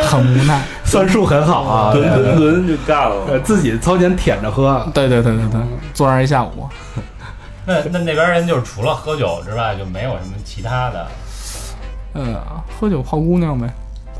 [0.03, 0.63] 很无奈。
[0.87, 3.39] 算术很好啊，轮轮轮就干呃，了。
[3.41, 4.89] 自己掏钱舔着喝。
[4.93, 5.61] 对对对对对，
[5.93, 6.65] 坐那儿一下午。
[7.65, 11.07] 那那那边人就是除了喝酒之外，就没有什么其他的。
[12.13, 12.37] 嗯，
[12.79, 13.69] 喝酒泡姑娘呗。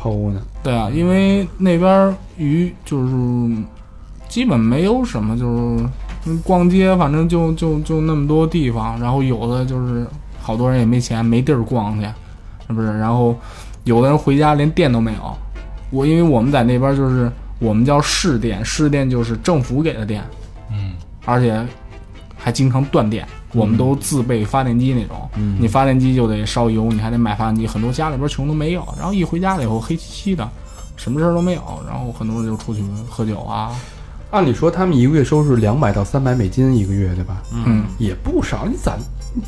[0.08, 3.14] 泡姑娘，对啊，因为那边儿鱼就是
[4.30, 5.86] 基本没有什么，就是
[6.26, 10.08] 嗯逛街，反正就就就那么多地方，然后有的就是
[10.42, 12.08] 好多人也没钱，没地儿逛去，
[12.68, 12.98] 是不是？
[12.98, 13.38] 然后
[13.84, 15.20] 有的人回家连电都没有。
[15.90, 20.24] 我因为我们在那边就是我们叫市电，市电就是政府给的电，
[20.72, 20.94] 嗯，
[21.26, 21.66] 而且
[22.38, 23.28] 还经常断电。
[23.54, 28.88] 我们都自备发电机那种，嗯你发电机就得烧油，你还得买发电机，很多家里边穷都没有。
[28.98, 30.48] 然后一回家了以后黑漆漆的，
[30.96, 31.62] 什么事儿都没有。
[31.88, 33.72] 然后很多人就出去喝酒啊，
[34.32, 37.42] 按理说他们一个月收入两百到三百美金一个月，对吧？
[37.54, 39.00] 嗯，也不少，你攒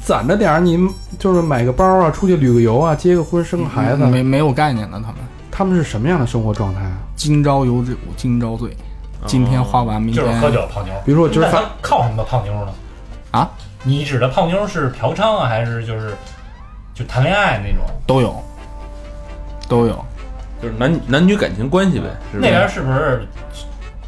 [0.01, 0.79] 攒着点儿，你
[1.17, 5.15] 就是买个包啊，出去旅个游啊，结个婚，生个孩子，没没有概念的他们。
[5.51, 6.97] 他们是什么样的生活状态啊？
[7.17, 8.73] 今朝有酒今朝醉，
[9.25, 10.93] 今天花完明天就是喝酒泡妞。
[11.05, 12.71] 比如说我今儿发那他靠什么泡妞呢？
[13.31, 13.49] 啊，
[13.83, 16.13] 你指的泡妞是嫖娼啊，还是就是
[16.93, 17.85] 就谈恋爱那种？
[18.05, 18.43] 都有，
[19.67, 20.05] 都有。
[20.61, 23.25] 就是男男女感情关系呗，是不是那边是不是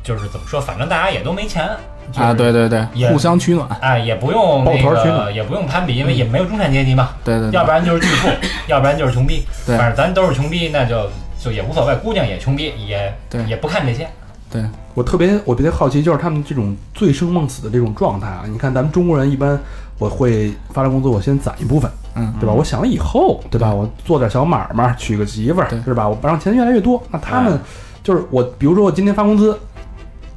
[0.03, 0.59] 就是怎么说？
[0.59, 1.69] 反正大家也都没钱
[2.11, 8.27] 就是啊，对对对，也互相取暖，哎，也不用那抱团取个，暖也不用攀比，因为也没有中产阶级嘛，对对对要不然就是巨富，
[8.67, 9.45] 要不然就是穷逼。
[9.65, 11.95] 对反正咱都是穷逼，那就就也无所谓。
[12.03, 14.05] 姑娘也穷逼，也对也不看这些。
[14.51, 18.43] 对，我特别我特别好奇，就是他们这种醉生梦死的这种状态啊！
[18.47, 19.57] 你看咱们中国人一般，
[19.97, 22.53] 我会发了工资，我先攒一部分，嗯，对吧？
[22.53, 23.73] 我想了以后，对吧？
[23.73, 26.07] 我做点小买卖，娶个媳妇儿对，是吧？
[26.07, 27.01] 我让钱越来越多。
[27.09, 27.59] 那他们哎
[28.03, 29.57] 就是我，比如说我今天发工资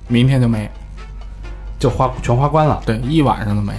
[0.07, 0.71] 明天就没，
[1.79, 3.73] 就花全花光了，对，一晚上都没。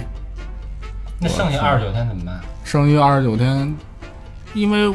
[1.18, 2.38] 那剩下二十九天怎么办？
[2.62, 3.74] 剩余二十九天，
[4.52, 4.94] 因为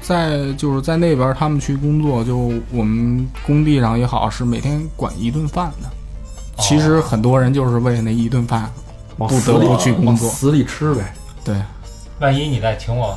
[0.00, 5.88] 在就是在那边他们去工作，就我们工地上也好，是每天管一顿饭的。
[6.62, 8.70] 其实很多人就是为那一顿饭，
[9.16, 11.12] 不得不去工作死里吃呗。
[11.44, 11.54] 对
[12.18, 13.16] 万一你再请我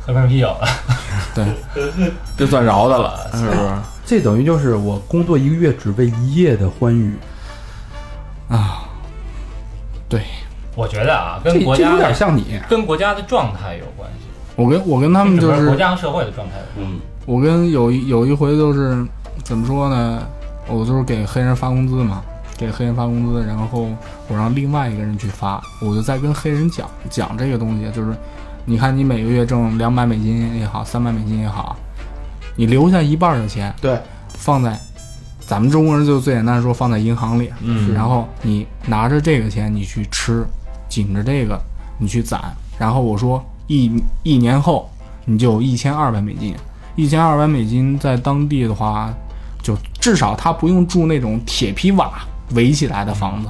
[0.00, 0.68] 喝瓶啤酒了，
[1.34, 1.44] 对，
[2.38, 3.68] 这算饶的了，是不是？
[4.04, 7.12] 这等于就是我工作一个月只为一夜的欢愉，
[8.48, 8.84] 啊，
[10.08, 10.22] 对
[10.76, 14.25] 我觉得啊，跟国家有点像你，跟国家的状态有关系。
[14.56, 16.54] 我跟我跟他们就是国，家和社会的状态。
[16.76, 19.06] 嗯，我跟有一有一回就是
[19.44, 20.22] 怎么说呢？
[20.68, 22.22] 我就是给黑人发工资嘛，
[22.56, 23.88] 给黑人发工资，然后
[24.26, 28.12] 我让另外一个人去发，我就在跟黑人讲讲这个东西，就是
[28.64, 31.76] 你看你每个月挣两百美金也好，三百美金也好，
[32.56, 33.96] 你留下一半的钱对，
[34.30, 34.76] 放在
[35.38, 40.44] 咱们中国人就最简单说放在银行里，嗯然后你拿着这个钱你去吃，
[40.88, 41.56] 紧着这个
[42.00, 42.40] 你去攒，
[42.76, 43.90] 然后我说一
[44.22, 44.90] 一年后
[45.24, 46.54] 你就有一千二百美金，
[46.94, 49.12] 一千二百美金在当地的话，
[49.62, 52.12] 就至少他不用住那种铁皮瓦
[52.54, 53.48] 围起来的房子，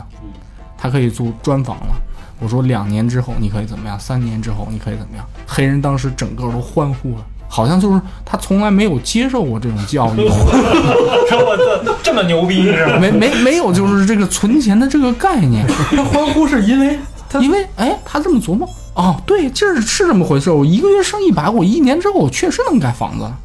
[0.77, 1.95] 他可以住砖房了。
[2.39, 3.99] 我说两年之后你可以怎么样？
[3.99, 5.27] 三年之后你可以怎么样？
[5.47, 12.99] 黑人当时整个都欢呼了，好像就是他从来没有接受过这种教育， 说我这这么牛逼是吧？
[12.99, 15.67] 没没没有就是这个存钱的这个概念。
[15.91, 20.51] 他欢呼是因为他因为哎，他这么琢磨，哦，对，这是是这么回事。
[20.51, 23.39] 我一个月剩一百，我一年之后我确实能盖房子了。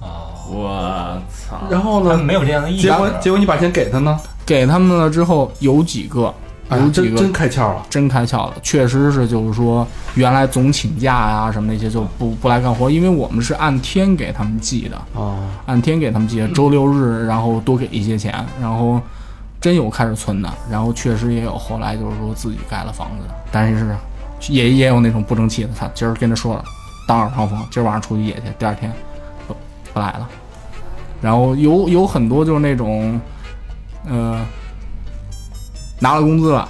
[0.00, 0.06] 哦，
[0.50, 1.58] 我操！
[1.70, 2.82] 然后呢，没有这样的意识。
[2.82, 6.34] 结果结果你把钱给他呢，给他们了之后，有几个，
[6.70, 7.86] 有几个真真开窍了。
[7.90, 19.00] 真开窍了，确实是就是说，原来总请假呀、什么那些就不不来干活，因为我们是按天给他们记的，哦，按天给他们记的，周六日然后多给一些钱，然后
[19.60, 23.96] 真有开始存的，然后确实也有后来就是说自己盖了房子的，但是
[24.48, 26.64] 也也有那种不争气的，他今儿跟他说了，
[27.06, 28.92] 当耳旁风，今儿晚上出去野去，第二天
[29.46, 29.56] 不
[29.92, 30.28] 不来了，
[31.20, 33.20] 然后有有很多就是那种，
[34.06, 34.40] 呃，
[35.98, 36.68] 拿了工资了，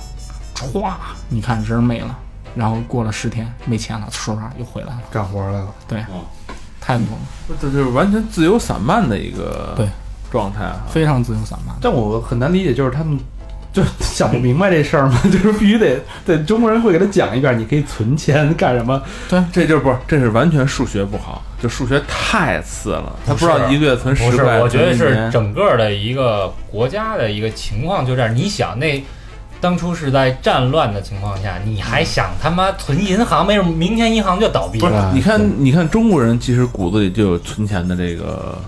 [0.54, 0.92] 歘，
[1.28, 2.18] 你看人没了，
[2.54, 5.68] 然后过了十天没钱了，唰又回来了，干活来了。
[5.86, 6.02] 对
[6.80, 9.86] 太多了，这就是完全自由散漫的一个对
[10.30, 10.84] 状态啊。
[10.88, 11.74] 非常自由散漫。
[11.80, 13.18] 但我很难理解，就是他们
[13.70, 19.00] 就想不明白这事儿嘛， 就是必须得得中国人会给他讲一遍，你可以存钱干什么？
[19.28, 28.34] 对这就是不是，这是完全数学不好，就数学太次了，他不知道一个月存不是，十块，我觉得是整个的一个国家的一个情况就这样。
[28.34, 29.00] 你想，那
[29.60, 33.46] 当初是在战乱的情况下，你还想他妈存银行？
[33.46, 38.58] 没准明天银行就倒闭不是了。，你看，你看中国人其实骨子里就有存钱的这个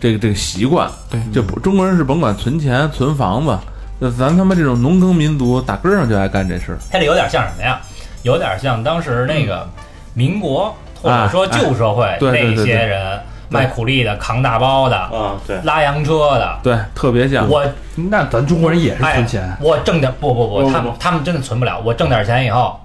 [0.00, 3.56] 这个这个习惯，对就不中国人是甭管存钱、存房子，
[4.00, 6.78] 就咱他妈这种农耕民族，打根上就爱干这事儿。
[6.90, 7.80] 它这有点像什么呀？
[8.22, 9.68] 有点像当时那个
[10.14, 16.58] 民国或者说旧社会那些人卖苦力的、扛大包的、啊，对，拉洋车的。
[16.62, 17.48] 对，特别像。
[17.48, 21.80] 我那咱中国人也是哎存钱，，我挣点不不不，他们他们真的存不了。
[21.84, 22.78] 我挣点钱以后，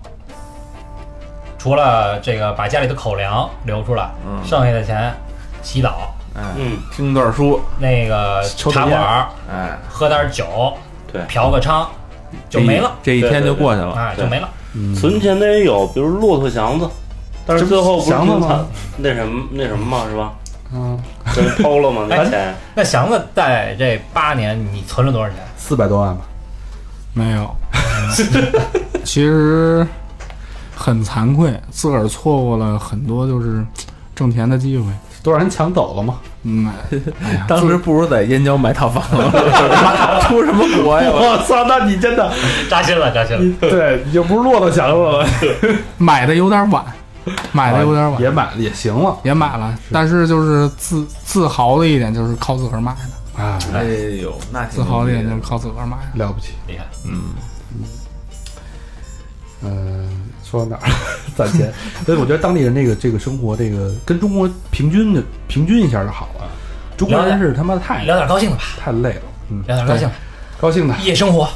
[1.57, 5.13] 除了这个把家里的口粮留出来，嗯剩下的钱
[5.61, 10.73] 洗澡、哎，嗯，听段书，那个抽茶馆儿哎，喝点酒，
[11.11, 11.21] 对。
[11.27, 11.85] 嫖个娼，
[12.49, 13.93] 就没了，这一天就过去了。
[13.93, 14.49] 啊，就没了。
[14.99, 16.89] 存钱的也有，比如骆驼祥子，
[17.45, 18.11] 但是最后不是
[18.97, 20.33] 那什么那什么嘛，是吧？
[20.73, 20.99] 嗯，
[21.33, 22.53] 被人偷了嘛，那钱。
[22.75, 25.37] 那祥子在这八年，你存了多少钱？
[25.55, 26.21] 四百多万吧。
[27.13, 27.55] 没有，
[29.05, 29.87] 其实
[30.75, 33.65] 很惭愧，自个儿错过了很多就是
[34.13, 34.85] 挣钱的机会。
[35.25, 36.15] 都让人抢走了吗。
[36.43, 36.99] 嗯，哎，
[37.49, 39.31] 当时不如在燕郊买套房了，
[40.21, 41.09] 出什么国呀？
[41.11, 42.31] 我我操，那你真的，
[42.69, 43.55] 扎心了，扎心了。
[43.59, 45.25] 对，你就不是骆驼祥子了。
[45.97, 46.85] 买的有点晚，
[47.51, 52.93] 买的有点晚，也买了也行了也买了，但是就是自自豪的一点就是靠自个儿买
[53.35, 53.83] 的，啊，哎
[54.21, 56.23] 呦，那挺自豪的一点就是靠自个儿买的。
[56.23, 56.53] 了不起。
[56.67, 56.85] 厉害。
[59.63, 60.24] 嗯，
[60.55, 60.95] 说到哪儿了？
[61.35, 61.71] 攒钱。
[62.05, 66.49] 所以我觉得当地人这个这个生活，这个跟中国平均的平均一下就好了。
[66.97, 70.09] 中国人是他妈的太聊点高兴的吧，太累了，嗯，聊点高兴。
[70.61, 71.49] 高兴的夜生活，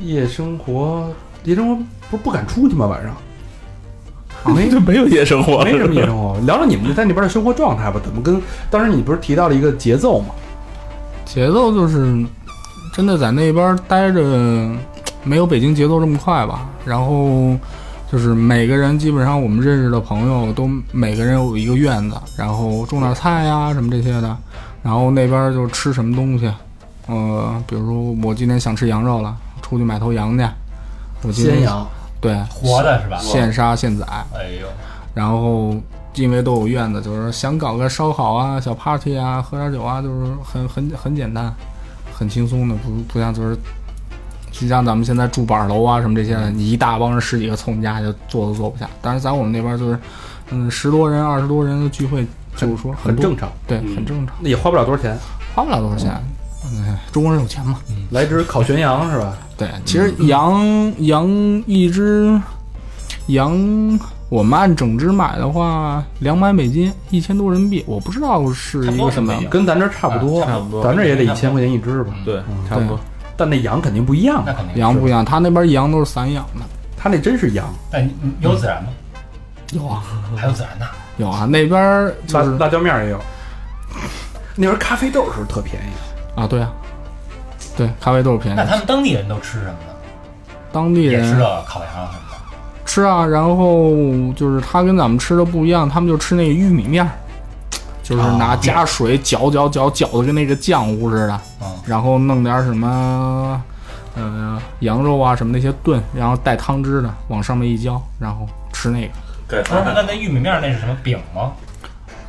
[0.00, 1.08] 夜生活，
[1.44, 1.76] 夜生活
[2.10, 2.86] 不是不敢出去吗？
[2.86, 3.14] 晚上
[4.54, 6.36] 没就没有夜生活，没什么夜生活。
[6.40, 10.34] 聊聊你们在那边的生活状态吧，怎么跟当时你不是提到了一个节奏吗？
[11.24, 12.24] 节奏就是
[12.92, 14.20] 真的在那边待着，
[15.24, 16.68] 没有北京节奏这么快吧。
[16.84, 17.56] 然后
[18.10, 24.36] 就是每个人基本上我们认识的朋友都每个人有一个院子，然后种点菜呀什么这些的。
[24.82, 26.50] 然后那边就吃什么东西，
[27.06, 30.44] 呃，比如说我今天想吃羊肉了，出去买头羊去。
[31.22, 31.86] 我今天鲜羊，
[32.18, 33.18] 对活的是吧？
[33.20, 34.66] 现杀现宰，哎呦，
[35.12, 35.76] 然后
[36.14, 41.54] 因为都有院子，就是想搞个烧烤啊、小 party 啊、喝点酒啊，就是很很很简单，
[42.10, 43.54] 很轻松的，不不像就是，
[44.60, 48.86] 就像咱们现在住板楼啊什么这些的，你一大帮人十几个凑你家就坐都坐不下。
[49.00, 49.98] 但是在我们那边就是，
[50.50, 55.16] 嗯，十多人、二十多人的聚会，就是说多很正，常，对，很正常，那也花不了多少钱。
[55.54, 56.12] 花不了多少钱。
[56.62, 57.78] 嗯，中国人有钱嘛？
[58.10, 59.34] 来只烤全羊是吧？
[59.56, 61.26] 对，其实羊羊
[61.66, 62.38] 一只
[63.28, 69.48] 羊，我们按整只买的话，两百美金，一千多人民币，我不知道是一个什么样的。
[69.48, 72.12] 跟咱这儿差不多，差不多咱这儿也得一千块钱一只吧。
[72.26, 73.00] 对，差不多。
[73.40, 76.60] 但那羊肯定不一样那，肯定羊不一样，他那边羊都是散养的。
[76.94, 78.90] 他那真是羊，但你你有孜然吗？
[79.72, 80.02] 有啊，
[80.36, 80.86] 还有孜然呢。
[81.16, 83.18] 有啊，那边就是辣辣椒面儿也有。
[84.54, 86.38] 那边咖啡豆是不是特便宜？
[86.38, 86.70] 啊，对啊，
[87.78, 90.54] 对，咖啡豆便宜那，他们当地人都吃什么呢？
[90.70, 92.36] 当地人也吃这烤羊什么的。
[92.84, 93.90] 吃啊，然后
[94.36, 97.10] 就是他跟咱们吃的不一样，他们就吃那个玉米面儿，
[98.10, 103.62] 就是拿加水搅搅搅搅的跟那个浆糊似的，嗯，然后弄点什么，
[104.16, 109.12] 呃，羊肉啊什么那些炖，然后带汤汁的往上面一浇，然后吃那个。
[109.46, 111.52] 不是，那那玉米面那是什么饼吗？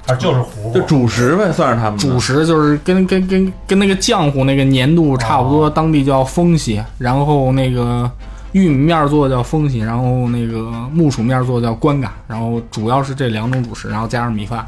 [0.08, 0.74] 啊就是糊糊？
[0.74, 8.10] 就主食呗，算是他们主食就是跟跟跟跟那个浆糊那个粘度差不多，哦当地叫风喜，然后那个
[8.52, 14.65] 玉米面做的叫风喜，然后那个木薯面做的叫关嘎，然后主要是这两种主食，然后加上米饭、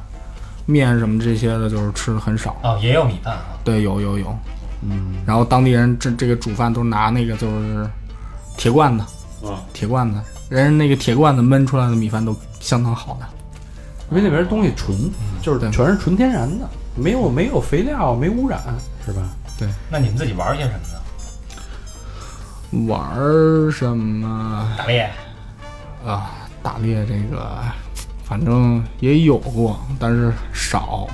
[0.66, 2.56] 面什么这些的，就是吃的很少。
[2.64, 3.44] 哦，也有米饭啊。
[3.64, 4.36] 对，有有有，
[4.82, 7.90] 嗯，然后当地人这这个煮饭都拿那个就是
[8.58, 9.04] 铁罐子，
[9.44, 13.26] 嗯，铁罐子，人家那个铁罐子焖出来的米饭都相当好的。
[14.10, 15.10] 因为那边东西纯，
[15.42, 18.62] 就是对全是纯天然的，没有没有肥料，没污染，
[19.06, 19.22] 是吧？
[19.58, 20.84] 对那你们自己玩些什么呢？
[22.88, 24.76] 玩什么？
[24.78, 25.10] 打猎？
[26.06, 27.62] 啊，打猎这个，
[28.24, 31.08] 反正也有过，但是少，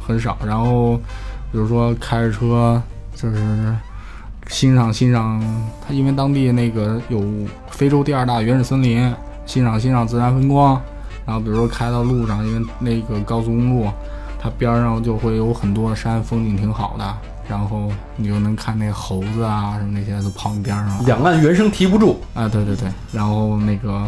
[0.00, 0.38] 很少。
[0.46, 0.96] 然后，
[1.52, 2.80] 比如说开着车，
[3.14, 3.74] 就是
[4.48, 5.42] 欣赏欣赏
[5.86, 7.22] 它，因为当地那个有
[7.70, 9.12] 非洲第二大原始森林，
[9.44, 10.80] 欣赏欣赏自然风光。
[11.26, 13.90] 然后，比如说开到路上，因为那个高速公路，
[14.40, 17.16] 它边儿上就会有很多山，风景挺好的。
[17.48, 20.98] 然后你就能看那猴子啊什么那些都跑你边上来。
[21.06, 24.04] 两岸猿声啼不住，啊，对对对，然后那个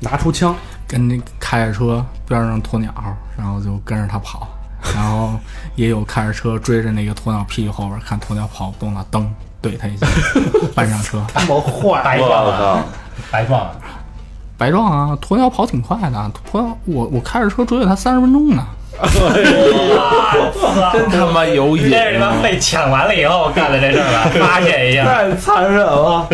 [0.00, 0.54] 拿出枪，
[0.88, 2.92] 跟那开着车边上鸵鸟，
[3.36, 4.48] 然后就跟着它跑，
[4.94, 5.38] 然后
[5.76, 9.30] 也有开着车追着那个鸵鸟屁股后边看鸵鸟跑不动了，蹬
[9.62, 10.06] 怼它一下，
[10.74, 11.22] 搬上车。
[11.36, 12.56] 这么坏，我白撞啊！
[12.58, 12.80] 靠，
[13.30, 13.76] 白撞了！
[14.56, 18.66] 白撞啊，鸵鸟跑挺快的，鸵鸟我我开着车追了它三十分钟呢。
[20.92, 24.30] 真他妈有瘾这是他妈被抢完了以后干的这事儿吧？
[24.44, 25.04] 发泄一下。
[25.04, 26.26] 太残忍了。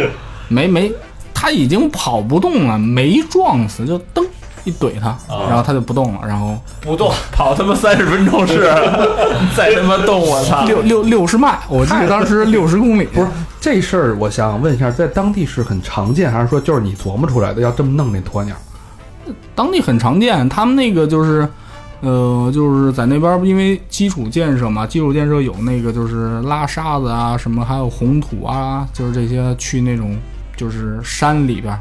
[0.48, 0.90] 没没，
[1.34, 4.24] 他已经跑不动了，没撞死，就蹬
[4.64, 8.62] 一怼他，然后他就不动了，然后不动，跑他妈三十分钟是，
[9.56, 10.64] 再他妈动我操！
[10.64, 13.28] 六六六十迈，我记得当时六十公里，不是
[13.60, 17.60] 这事儿，我想问一下，在当地是很常见，还是说就是你琢磨出来的？
[17.60, 18.56] 要这么弄那鸵鸟？
[19.54, 21.48] 当地很常见，他们那个就是，
[22.00, 30.18] 呃，就是在那边儿因为基础建设嘛，基础建设有那个就是拉沙子啊，什么还有红土啊，就是这些去那种
[30.56, 31.80] 就是山里边儿，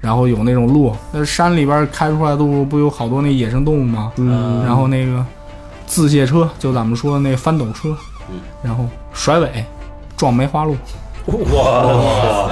[0.00, 4.12] 然后有那种鹿，那山里边开出来的路不有好多那野生动物吗？
[4.16, 5.24] 嗯然后那个
[5.86, 7.96] 自卸车，就咱们说的那翻斗车，
[8.30, 9.64] 嗯然后甩尾
[10.16, 10.76] 撞梅花鹿，
[11.26, 12.50] 哇，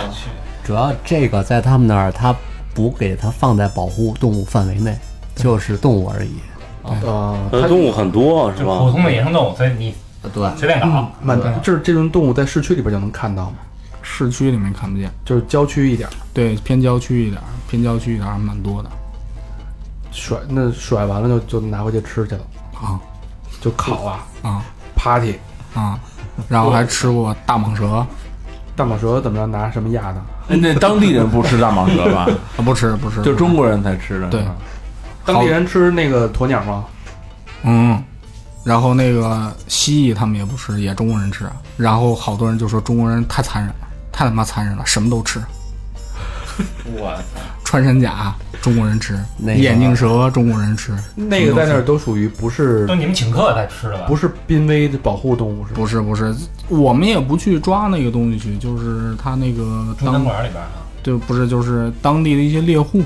[0.64, 2.34] 主要这个在他们那儿，他
[2.74, 4.99] 不给它放在保护动物范围内，
[5.34, 6.30] 就是动物而已。
[6.82, 8.78] 呃，呃，动物很多是吧？
[8.78, 9.94] 普通的野生动物，所以你
[10.34, 11.09] 对，随便搞。
[11.22, 13.57] 满这这种动物在市区里边就能看到吗？
[14.09, 16.09] 市区里面看不见，就是郊区一点。
[16.33, 18.91] 对，偏郊区一点儿，偏郊区一点儿还蛮多的。
[20.13, 22.41] 甩那甩完了就就拿回去吃去了，
[22.81, 23.01] 啊
[23.61, 24.63] 就烤啊啊
[24.95, 25.35] ，party。
[25.75, 25.99] 啊，
[26.49, 28.07] 然后还吃过大蟒蛇啊，
[28.75, 29.47] 大蟒蛇怎么着？
[29.47, 30.57] 拿什么压的？
[30.57, 32.27] 那当地人不吃大蟒蛇吧？
[32.65, 34.31] 不吃不吃，就中国人才吃的。
[34.31, 34.43] 对
[35.27, 36.85] 当地人吃那个鸵鸟吗？
[37.65, 38.03] 嗯，
[38.65, 41.45] 然后那个蜥蜴他们也不吃，也中国人吃。
[41.77, 43.86] 然后好多人就说中国人太残忍了，
[44.17, 45.39] 太他妈残忍了，什么都吃。
[46.97, 47.41] 我操！
[47.62, 54.07] 穿山甲中国人吃，那个眼镜蛇中国人吃，那个在那儿都属于不是都你们请客才吃的吧？
[54.09, 55.77] 不是濒危的保护动物是吧？
[55.77, 56.35] 不是不是，
[56.69, 60.71] 我们也不去抓那个东西去，就是他那个中餐当馆里边啊，
[61.03, 63.03] 对不是就是当地的一些猎户，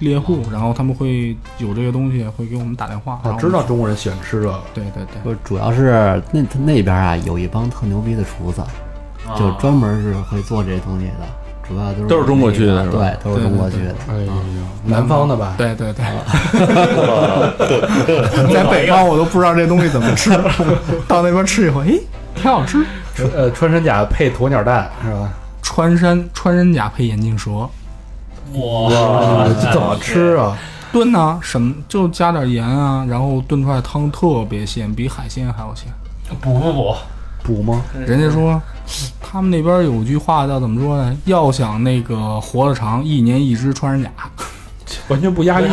[0.00, 4.60] 猎户，然后他们会有这个东西会给我们打电话，然后我知道中国人喜欢吃这个。
[4.74, 8.60] 对对对，不是，主要是那他那边啊有一帮特牛逼的厨子，
[9.36, 11.26] 就专门是会做这些东西的，
[11.66, 13.94] 主要都是都是中国去的是吧对，都是中国去的。
[14.08, 14.32] 哎呦，
[14.84, 15.54] 南方的吧？
[15.56, 16.04] 对对对，
[18.52, 20.30] 在北方我都不知道这东西怎么吃，
[21.08, 21.98] 到那边吃一回，哎，
[22.34, 22.84] 挺好吃。
[23.34, 25.30] 呃，穿山甲配鸵鸟蛋是吧？
[25.62, 30.56] 穿山穿山甲配眼镜蛇，哇，这怎么吃啊？
[30.92, 35.86] 炖呢、什么就加点盐啊，然后炖出来汤特别鲜，比海鲜还要鲜。
[36.40, 36.94] 补不补，
[37.44, 37.82] 补吗？
[38.06, 38.60] 人家说，
[39.20, 41.14] 他们那边有句话叫怎么说呢？
[41.26, 44.10] 要想那个活得长，一年一只穿山甲。
[45.08, 45.68] 完全不押韵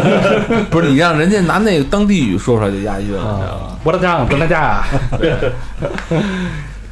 [0.70, 3.76] 不是你让人家拿那个当地语说出来就押韵了！
[3.84, 4.82] 我的酱，跟他家。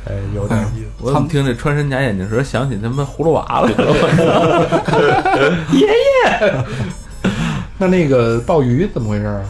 [0.04, 0.86] 哎，有点意思。
[1.00, 3.70] 我怎么听这穿山甲眼镜蛇想起他们葫芦娃了？
[5.72, 6.64] 爷爷
[7.78, 9.40] 那那个鲍鱼怎么回事啊？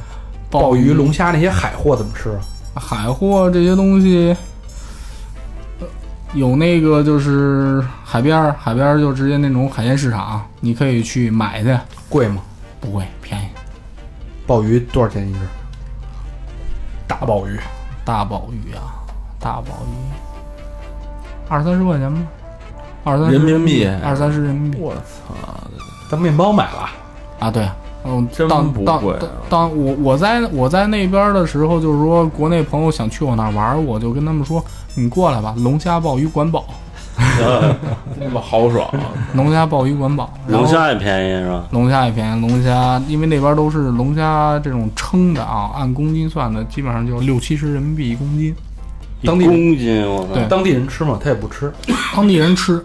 [0.51, 2.39] 鲍鱼、龙虾那些海货怎么吃啊？
[2.75, 4.37] 海货这些东西，呃
[6.33, 11.77] 有那个就是海边儿，海边儿就直接那种海鲜市场，你可以去买去，
[12.09, 12.41] 贵吗？
[12.81, 13.47] 不贵，便宜。
[14.47, 15.41] 鲍鱼多少钱一只？
[17.09, 17.59] 大鲍鱼，
[18.05, 18.95] 大鲍鱼啊，
[19.41, 19.95] 大鲍鱼，
[21.49, 22.21] 二三十块钱吧，
[23.03, 25.35] 二三十人民币二三十人民币我操！
[26.09, 26.89] 当面包买了。
[27.41, 27.69] 啊，对。
[28.05, 36.65] 嗯，真当当不贵啊当当我我在我在那边的时候，就是说国内朋友想去我那儿玩，我就跟他们说，你过来吧，龙虾鲍鱼管饱，
[38.19, 39.13] 那么豪爽啊！
[39.35, 41.65] 龙虾鲍鱼管饱，龙虾也便宜是吧？
[41.73, 48.55] 龙虾也便宜，龙虾因为那边都是龙虾这种称的啊，按公斤算的，基本上就六七十人民币一公斤。
[49.23, 50.33] 当地一公斤，我操！
[50.33, 51.19] 对当地人吃嘛？
[51.23, 51.71] 他也不吃。
[52.17, 52.83] 当地人吃，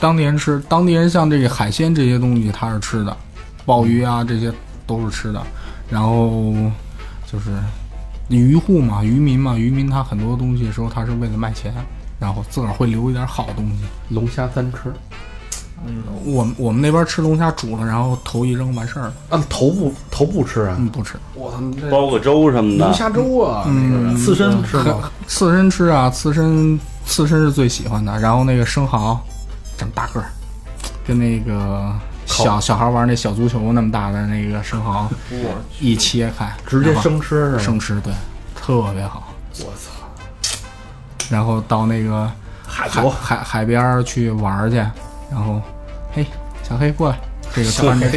[0.00, 3.14] 当地人吃，当地人像这个海鲜这些东西他是吃的，
[3.64, 4.52] 鲍鱼啊这些
[4.86, 5.42] 都是吃的，
[5.88, 6.52] 然后
[7.30, 7.50] 就是
[8.28, 11.72] 渔户嘛，渔民嘛，渔民他很多东西的时候他是为了卖钱，
[12.18, 13.84] 然后自个儿会留一点好东西。
[14.08, 14.92] 龙虾三吃，
[15.86, 20.76] 嗯我们我们那边吃龙虾煮了，然后头一扔完事儿了，啊，头部头部吃啊！
[20.78, 21.14] 嗯，不吃。
[21.34, 25.10] 我操，这包个粥什么的，龙虾粥啊，嗯那个刺身吃吗？
[25.26, 29.18] 刺身吃啊，刺身刺身是最喜欢的，然后那个生蚝，
[29.76, 30.26] 长大个儿，
[31.06, 31.92] 跟那个
[32.30, 35.08] 小小孩玩那小足球那么大的那个生蚝，
[35.80, 37.58] 一切开，直接生吃是吗？
[37.58, 38.12] 生吃，对，
[38.54, 39.34] 特别好。
[39.58, 39.90] 我操，
[41.28, 42.30] 然后到那个
[42.66, 44.76] 海海海海边儿去玩儿去，
[45.30, 45.60] 然后，
[46.12, 46.24] 嘿，
[46.62, 47.18] 小黑过来，
[47.54, 48.08] 这个穿着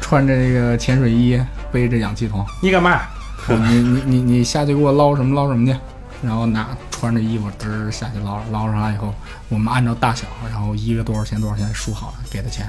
[0.00, 1.40] 穿着这个潜水衣，
[1.70, 3.02] 背着氧气筒，你干嘛？
[3.48, 5.78] 你你你你下去给我捞什么捞什么去，
[6.22, 9.14] 然后拿穿着衣服嘚儿下去捞，捞上来以后，
[9.48, 12.68] 我们按照大小，然后一个多少钱多少钱数好了给他钱，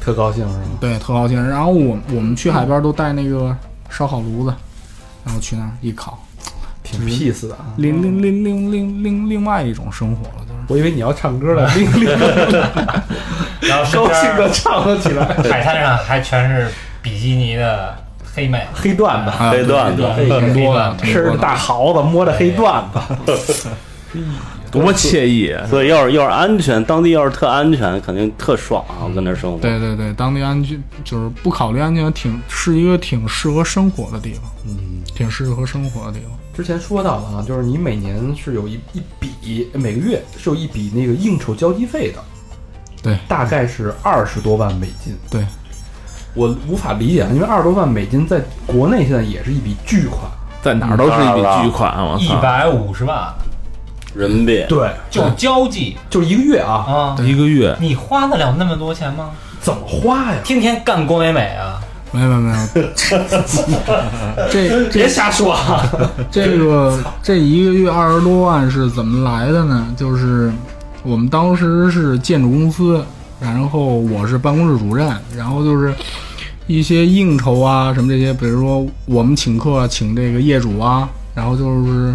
[0.00, 0.64] 特高兴是吗？
[0.80, 1.48] 对，特高兴。
[1.48, 3.54] 然后我我们去海边都带那个
[3.88, 4.54] 烧烤炉子，
[5.24, 6.18] 然后去那儿一烤，
[6.82, 7.66] 挺 peace 的啊。
[7.76, 10.60] 另另另另另另另外一种生活了，就是。
[10.68, 12.08] 我以为你要唱歌了，铃铃
[13.60, 15.24] 然后高兴的唱了起来。
[15.50, 16.68] 海滩上还全是
[17.02, 17.94] 比基尼的
[18.34, 22.84] 黑妹，黑段子，啊黑段子挺多的，吃着大蚝子，摸着黑段
[23.26, 23.68] 子，
[24.70, 25.66] 多惬意啊！
[25.68, 29.02] 所以要是要是安全，当地要是特安全，肯定特爽啊！
[29.02, 36.36] 我跟那儿生活，对对对，当地安全就是不考虑安全，挺是一个挺适合生活的地方，嗯，挺适合生活的地方。
[36.54, 42.22] 之前说到了啊，就是你每年是有一一笔，每个月是有一笔那个应酬交际费的，
[43.02, 45.16] 对大概是二十多万美金。
[45.30, 45.44] 对，
[46.34, 50.30] 我无法理解，啊，因为二十多万美金在国内现在也是一笔巨款。
[50.62, 52.22] 在哪儿都是一笔巨款，我操！
[52.22, 53.32] 一百五十万
[54.14, 57.16] 人民币对，就交际就一个月啊，啊！
[57.22, 59.30] 一个月你花得了那么多钱吗？
[59.60, 60.38] 怎么花呀？
[60.44, 61.80] 天天干郭美美啊！
[62.12, 62.66] 没有没有没有，
[64.50, 65.88] 这别瞎说啊！
[66.28, 69.86] 这个这一个月二十多万是怎么来的呢？
[69.96, 70.50] 就是
[71.04, 73.04] 我们当时是建筑公司，
[73.38, 75.94] 然后我是办公室主任，然后就是
[76.66, 82.12] 一些应酬啊什么这些，比如说我们请客请这个业主啊，然后就是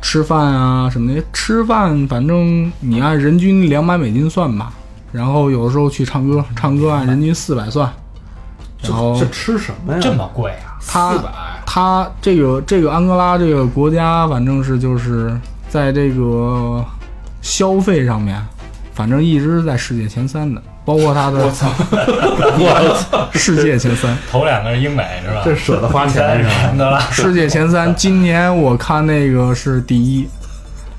[0.00, 4.72] 吃饭啊什么的，吃饭反正你按人均两百美金算吧，
[5.12, 7.90] 然后有的时候去唱歌，唱歌按人均四百算，
[8.82, 9.98] 然后这吃什么呀？
[10.00, 10.78] 这么贵啊？
[10.86, 11.30] 他四百，
[11.66, 15.38] 它这个这个安哥拉这个国家，反正是就是
[15.68, 16.84] 在这个
[17.42, 18.40] 消费上面，
[18.94, 25.42] 反正一直是在世界前三的，包括他的我操，我操世界前三，头两个是英美是吧？
[25.44, 26.98] 这舍得花钱是吧？
[27.12, 27.94] 世界前三。
[27.94, 30.26] 今年我看那个是第一，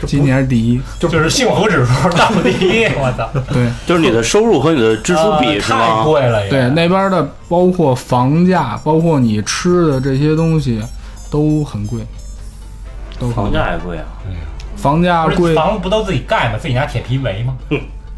[0.06, 3.68] 今年是第一，就是幸福指数倒数第一， 我操，对。
[3.88, 6.04] 就是你的收入和你的支出比是吗？
[6.04, 10.80] 贵了也，对，那边的包括房价，包括你吃的这些东西
[11.32, 12.02] 都很贵，
[13.20, 14.06] 都房价也贵啊，
[14.76, 16.60] 房价贵，房子不都自己盖吗？
[16.62, 17.56] 自己拿铁皮围吗？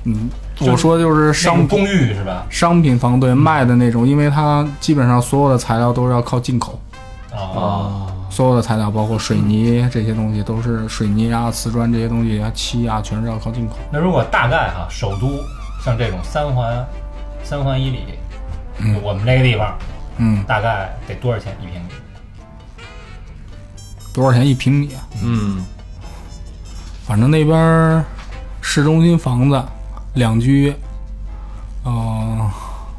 [0.03, 0.30] 嗯，
[0.62, 2.45] 我说的就是商公寓是吧？
[2.49, 6.80] 商品房对卖的那种，因为它基本上所有的材料都是要靠进口，
[7.32, 13.76] 啊，所有的材料包括水泥这些东西都是水泥啊、瓷砖这些东西啊、漆啊，全是要靠进口。
[13.91, 15.39] 那如果大概哈，首都
[15.84, 16.86] 像这种三环、
[17.43, 17.99] 三环以里，
[18.80, 19.76] 嗯我们这个地方
[20.18, 21.88] 嗯，大概得多少钱一平米？
[24.14, 25.01] 多少钱一平米啊？
[25.24, 25.66] 嗯，
[27.05, 28.03] 反正那边儿
[28.62, 29.64] 市中心房子
[30.14, 30.74] 两居，
[31.84, 32.51] 呃，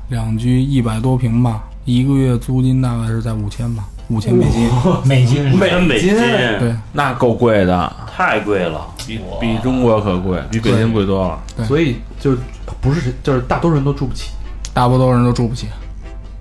[0.09, 4.71] 两居一百多平吧，一个月租金大概是在五千吧，五千美金。
[5.05, 8.87] 美金是吧真美金，对那够贵的，太贵了。
[9.07, 11.39] 比比中国可贵，比北京贵多了。
[11.57, 12.35] 对所以就
[12.81, 14.31] 不是就是大多数人都住不起，
[14.73, 15.67] 大多数人都住不起，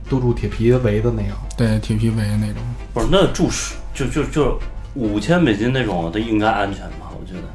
[0.10, 1.32] 都住铁皮围的那种。
[1.58, 2.64] 对铁皮围的那种。
[2.94, 4.60] 不是，那住是就就就
[4.94, 7.12] 五千美金那种的应该安全吧？
[7.20, 7.48] 我觉得。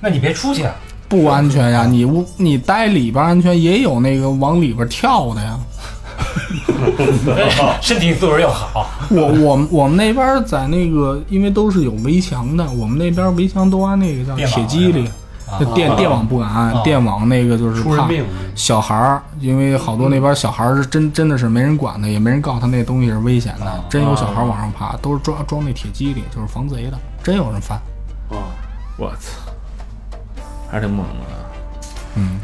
[0.00, 0.74] 那你别出去啊！
[1.10, 1.84] 不安全呀！
[1.84, 5.58] 你屋你待里边安全，也有那个往里边跳的呀。
[7.82, 15.10] 身体素质又好，我我们我们那边在那个，因为都是有围墙的，我们那边围墙都安那个叫铁机里，
[15.74, 16.82] 电电网不敢安，啊。
[16.84, 27.76] 电网那个就是怕出人命，小孩儿，因为好多那边小孩儿是真真的是没人管的，也没人告诉他那东西是危险的，啊真有小孩儿往上爬，都是装装那铁机里，就是防贼的，真有人翻。
[28.30, 28.38] 啊，
[28.96, 29.49] 我操，
[30.70, 31.12] 还是挺猛的。
[32.16, 32.40] 嗯，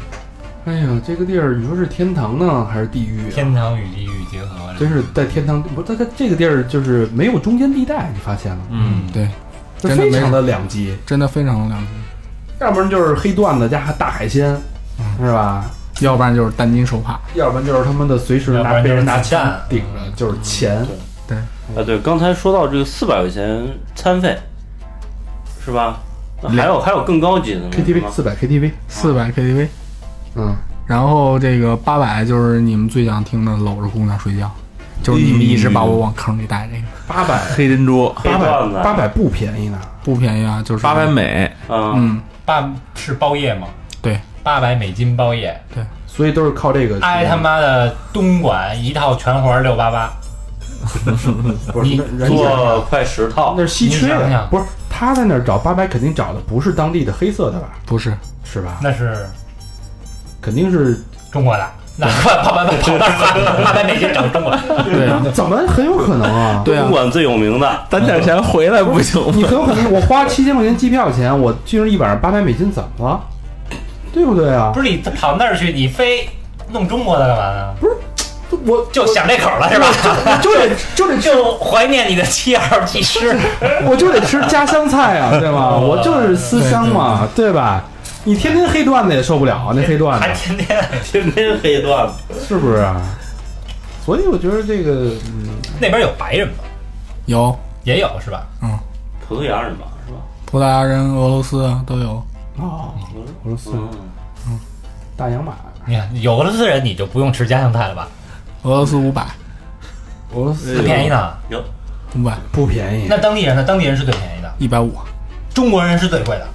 [0.65, 3.31] 哎呀，这个地儿你说是天堂呢还是地狱啊？
[3.33, 8.59] 天堂与地狱结合，真是在天堂，不，它它这个地儿就是没有中间地带，你发现了？
[8.69, 9.29] 嗯，对，
[9.79, 11.87] 真的没非常的两极，真的非常的两极，
[12.59, 14.55] 要不然就是黑段子加大海鲜，
[15.19, 15.65] 是吧？
[15.99, 17.19] 要不然就是担惊受怕。
[17.33, 20.85] 要不然就是他妈的随时拿被人拿枪顶着，就是钱。
[21.27, 21.37] 对
[21.75, 24.37] 啊，对，刚才说到这个四百块钱餐费，
[25.65, 25.99] 是吧？
[26.41, 29.67] 那还有还有更高级的 KTV 吗四百 KTV，四百 KTV，
[30.35, 34.49] 嗯，然后这个八百就是你们最想听的搂着姑娘睡觉，
[35.01, 39.79] 就是你们一直把我往坑里带这个，八百 黑珍珠八百八百不便宜呢。
[40.03, 43.67] 不便宜啊，就是八百，美，啊，嗯，八是包夜吗？
[44.01, 45.83] 对，八百美金包夜，对。
[46.05, 46.97] 所以都是靠这个。
[47.01, 50.09] 挨他妈的东莞一套全活六八八，
[51.73, 53.53] 不是你人家做快十套。
[53.57, 54.63] 那，是稀缺的不是
[54.99, 57.67] 他在那儿找八百，肯定找的不是当地的黑色的吧？
[57.85, 58.11] 不是，
[58.43, 58.79] 是吧？
[58.81, 59.27] 那是
[60.41, 60.99] 肯定是，
[61.31, 61.63] 中国的，
[61.97, 64.49] 那八八百跑那儿八百美金找中国，
[64.85, 66.63] 对啊，怎么很有可能啊？
[66.65, 73.21] 对啊东，莞最有名的，攒点钱回来不行吗你很有可能，我花七千块钱机票钱，我去那一晚上八百美金，怎么了？
[74.11, 74.81] 对不对啊不？
[74.81, 76.27] 是你跑那儿去，你非
[76.71, 77.75] 弄中国的干嘛呢？
[78.65, 79.87] 我就想这口了是吧？
[80.25, 83.37] 我就得就得，就怀念你的七二技师，
[83.85, 85.77] 我就得吃家乡菜啊，对吧？
[85.77, 87.83] 我就是思乡嘛，对吧？
[88.23, 92.13] 你天天黑段子也受不了啊，那黑段还子天天天天黑段子，
[92.47, 93.01] 是不是啊？
[94.05, 94.91] 所以我觉得这个，
[95.27, 96.55] 嗯，那边有白人吗？
[97.25, 98.45] 有也有是吧？
[98.61, 98.77] 嗯
[99.27, 100.19] 葡萄牙人吧，是吧？
[100.45, 102.23] 葡萄牙人、俄罗斯啊都有，
[102.57, 102.93] 哦，
[103.43, 103.71] 俄罗斯
[104.47, 104.57] 嗯，
[105.17, 105.53] 大洋马，
[105.85, 108.07] 你看有俄罗斯人，你就不用吃家乡菜了吧？
[108.63, 109.25] 俄罗斯五百，
[110.33, 111.33] 俄罗斯最便宜呢？
[111.49, 111.63] 有。
[112.15, 112.37] 五百。
[112.51, 113.63] 不便宜，那当地人呢？
[113.63, 114.93] 当地人是最便宜的，一百五，
[115.53, 116.47] 中国人是最贵的。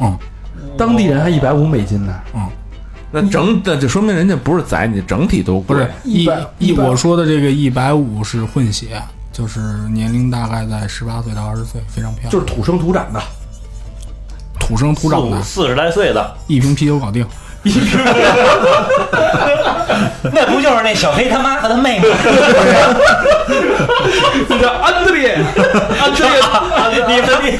[0.00, 0.18] 嗯。
[0.76, 2.14] 当地人还一百五美金呢。
[2.34, 2.48] 嗯，
[3.10, 9.00] 那整那就说明人家不是宰你，整体都不是一100一我说的这个一百五是混血，
[9.32, 13.20] 就是年龄大概在十八岁到二十岁，非常漂亮，就是土生土长的，
[14.58, 17.26] 土生土长的，四十来岁的，一瓶啤酒搞定。
[20.32, 22.04] 那不就是那小黑他妈和他妹吗？
[24.48, 25.36] 这 叫安德烈，
[26.00, 26.40] 安德烈，
[27.08, 27.58] 你们你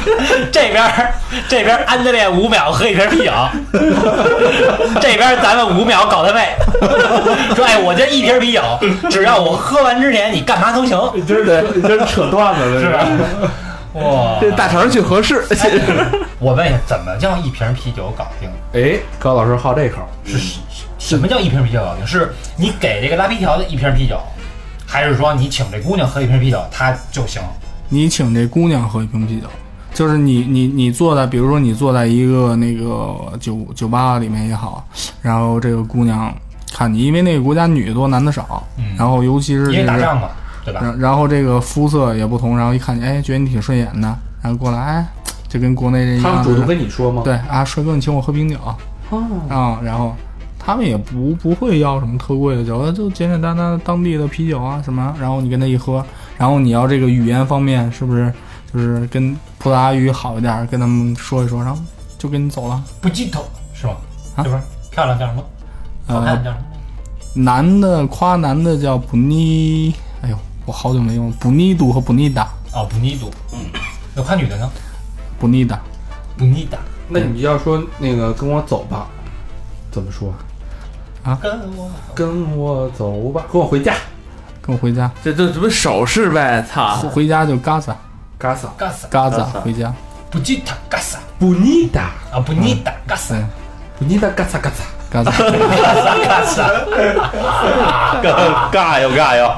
[0.51, 1.13] 这边儿
[1.49, 3.33] 这边儿安德烈五秒喝一瓶啤酒，
[5.01, 6.55] 这边儿咱们五秒搞他妹，
[7.55, 8.63] 说哎，我这一瓶啤酒，
[9.11, 13.07] 只要我喝完之前你干嘛都行，你这是你这是扯段子了，是吧？
[13.95, 14.39] 哇！
[14.41, 15.45] 这大肠去合适。
[16.39, 18.49] 我问一下，怎么叫一瓶啤酒搞定？
[18.73, 20.59] 哎，高老师好这口，是
[20.99, 22.07] 什么叫一瓶啤酒搞定？
[22.07, 24.19] 是你给这个拉皮条的一瓶啤酒，
[24.87, 27.43] 还是说你请这姑娘喝一瓶啤酒，她就行？
[27.89, 29.49] 你请这姑娘喝一瓶啤酒，
[29.93, 34.87] 就是你你你坐在，比如说你坐在一个那个酒酒吧里面也好，
[35.21, 36.33] 然后这个姑娘
[36.73, 40.29] 看你，因为那个国家女的多，男的少，嗯然后尤其是因这个，为打仗嘛，
[40.65, 40.81] 对吧？
[40.83, 44.09] 然然后这个肤色也不同，然后一看你，哎，觉得你挺顺眼的，
[44.43, 45.09] 然后过来，哎，
[45.49, 47.23] 就跟国内这一样，他们主动跟你说吗？
[47.25, 48.57] 对啊，帅哥，你请我喝冰酒
[49.11, 50.15] 哦，啊，然后
[50.59, 56.05] 他们也不不会要什么特贵的酒，就简简单单当地的啤酒啊什么，然后你跟他一喝，
[56.37, 58.33] 然后你要这个语言方面是不是
[58.73, 61.81] 就是跟葡萄牙语好一点，跟他们说一说，然后
[62.19, 62.83] 就跟你走了。
[63.01, 63.97] 不记头是吧？
[64.37, 64.59] 啊就是
[64.91, 65.43] 漂亮叫什么？
[66.07, 66.65] 好看叫什么？
[67.43, 70.37] 男的夸男的叫布尼，哎呦，
[70.67, 73.31] 我好久没用布尼杜和布尼达，哦，布尼杜。
[73.53, 73.59] 嗯，
[74.15, 74.71] 那夸女的呢？
[75.39, 75.81] 布尼达，
[76.37, 76.79] 布尼达。
[77.09, 79.09] 那你要说那个跟我走吧，
[79.91, 80.33] 怎么说？
[81.41, 83.95] 跟我跟我走吧，跟我回家。
[84.63, 86.65] 跟我回家，这这这不手势呗？
[86.71, 86.97] 操！
[87.09, 87.97] 回家就嘎萨
[88.39, 89.93] 嘎萨，嘎萨，嘎萨嘎萨回家，
[90.31, 93.45] 不记他嘎萨布尼达，啊，布尼达嘎萨对，
[93.99, 94.85] 布尼达嘎萨嘎萨。
[95.11, 95.31] 嘎萨，
[96.23, 96.71] 嘎萨。
[98.23, 99.55] 尬尬哟尬哟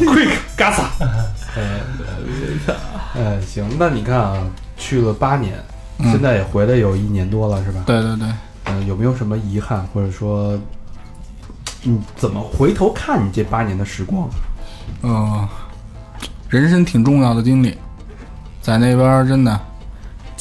[0.00, 0.84] ，Quick 嘎萨。
[3.14, 4.38] 呃，行，那你看啊，
[4.76, 5.54] 去了八年，
[5.98, 7.82] 嗯现在也回来有一年多了，是吧？
[7.86, 8.26] 对对对。
[8.64, 10.58] 嗯、有没有什么遗憾，或者说，
[11.82, 14.28] 你怎么回头看你这八年的时光？
[15.02, 15.48] 呃，
[16.48, 17.76] 人生挺重要的经历，
[18.62, 19.60] 在那边儿真的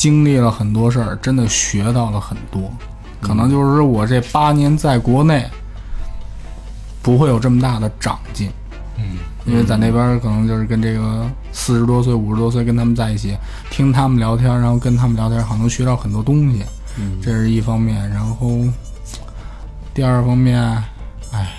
[0.02, 2.74] 经历了很多事儿，真的学到了很多。
[3.20, 5.48] 可能就是说我这八年在国内
[7.04, 8.50] 不会有这么大的长进，
[8.98, 13.38] 嗯，因为在那边可能就是跟这个四十多岁、五十多岁跟他们在一起，
[13.70, 16.64] 听他们聊天，然后跟他们聊天，好像能学到很多东西，
[16.98, 18.10] 嗯，这是一方面。
[18.10, 18.58] 然后
[19.94, 20.60] 第二方面，
[21.32, 21.54] 哎，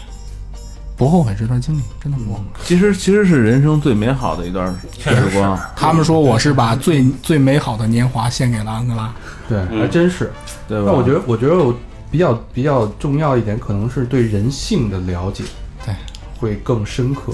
[0.96, 2.44] 不后悔这段经历，真的不后悔。
[2.64, 5.58] 其实其实是人生最美好的一段时光。
[5.74, 9.12] 他们说我是把最最美好的年华献给了安哥拉。
[9.48, 10.32] 对，嗯还真是。
[10.68, 10.86] 对吧？
[10.86, 11.74] 那我觉得，我觉得我
[12.10, 15.44] 比较比较重要一点，可能是对人性的了解，
[15.84, 15.94] 对，
[16.38, 17.32] 会更深刻。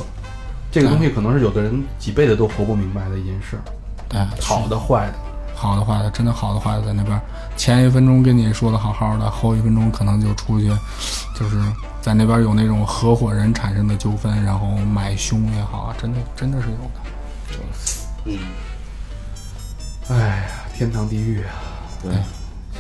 [0.71, 3.63] 这个东西可能是有的人几辈子都活不明白的一件事儿，
[4.09, 5.15] 对，好的坏的。
[5.55, 7.21] 好的坏的，真的好的坏的在那边。
[7.57, 10.69] 前一分钟跟你说的好好的，后一分钟可能就出去，
[11.39, 11.57] 就是
[12.09, 17.61] 在那边有那种合伙人产生的纠纷，然后买凶也好啊，真的真的是有的。
[18.25, 18.39] 嗯，
[20.09, 20.45] 哎呀，
[20.75, 21.53] 天堂地狱啊！
[22.03, 22.11] 对，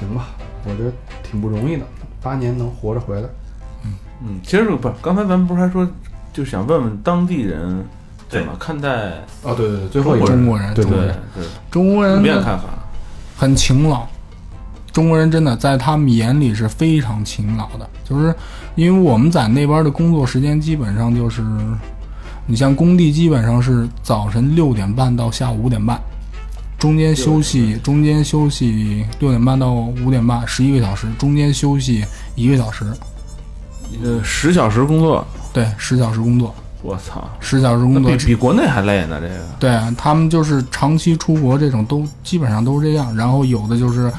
[0.01, 0.29] 行吧，
[0.65, 0.91] 我觉得
[1.23, 1.85] 挺不容易的，
[2.23, 3.29] 八年能活着回来。
[3.85, 5.87] 嗯嗯，其实不是，刚才咱们不是还说，
[6.33, 7.85] 就想问问当地人
[8.31, 8.89] 怎么看待
[9.43, 10.97] 哦，对对对，最后一个中国人对对
[11.35, 12.65] 对中国人呢普遍看法？
[13.37, 14.07] 很勤劳，
[14.99, 18.35] 中国人真的在他们眼里是非常勤劳的，就是
[18.75, 21.41] 因为我们在那边的工作时间基本上就是，
[22.49, 26.01] 你像工地基本上是早晨六点半到下午五点半，
[26.81, 32.85] 中间休息中间休息六点半到五点半十一个小时，中间休息一个小时，
[34.03, 39.35] 呃，十小时工作，对，十小时工作，我操，十小时工作比比国内还累呢，这个。
[39.61, 44.13] 对他们就是长期出国这种都基本上都是这样，然后有的就是，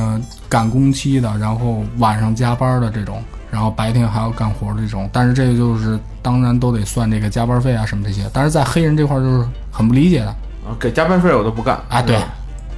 [0.00, 10.28] 嗯、赶工期的，然后晚上加班的这种，然后白天还要干活的这种，但是这个就是当然都得算这个加班费啊什么这些，但是在黑人这块就是很不理解的
[10.66, 12.18] 啊，给加班费我都不干啊，对，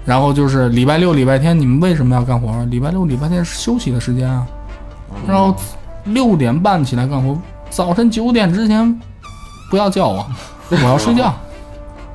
[0.04, 2.64] 然后就是礼拜六礼拜天你们为什么要干活？
[2.66, 4.46] 礼拜六礼拜天是休息的时间啊，
[5.26, 5.54] 然后
[6.04, 7.38] 六点半起来干活，
[7.70, 9.00] 早晨九点之前
[9.70, 10.26] 不要叫我，
[10.70, 11.34] 我要睡觉。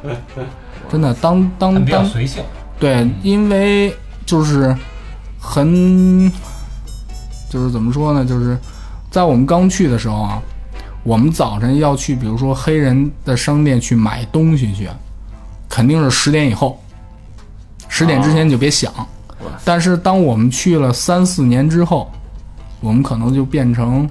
[0.90, 2.42] 真的，当他当比较当随性。
[2.80, 3.94] 对，因为
[4.26, 4.74] 就是
[5.50, 6.30] 很，
[7.50, 8.26] 就是怎么说呢？
[8.26, 8.58] 就是
[9.10, 10.42] 在我们刚去的时候啊，
[11.04, 14.90] 我们早晨要去，比如说黑人的商店去买东西去，
[15.70, 16.78] 肯定是十点以后，
[17.88, 18.92] 十点之前你就别想。
[18.94, 19.06] 哇
[19.64, 22.12] 但是当我们去了三四年之后，
[22.82, 24.08] 我们可能就变成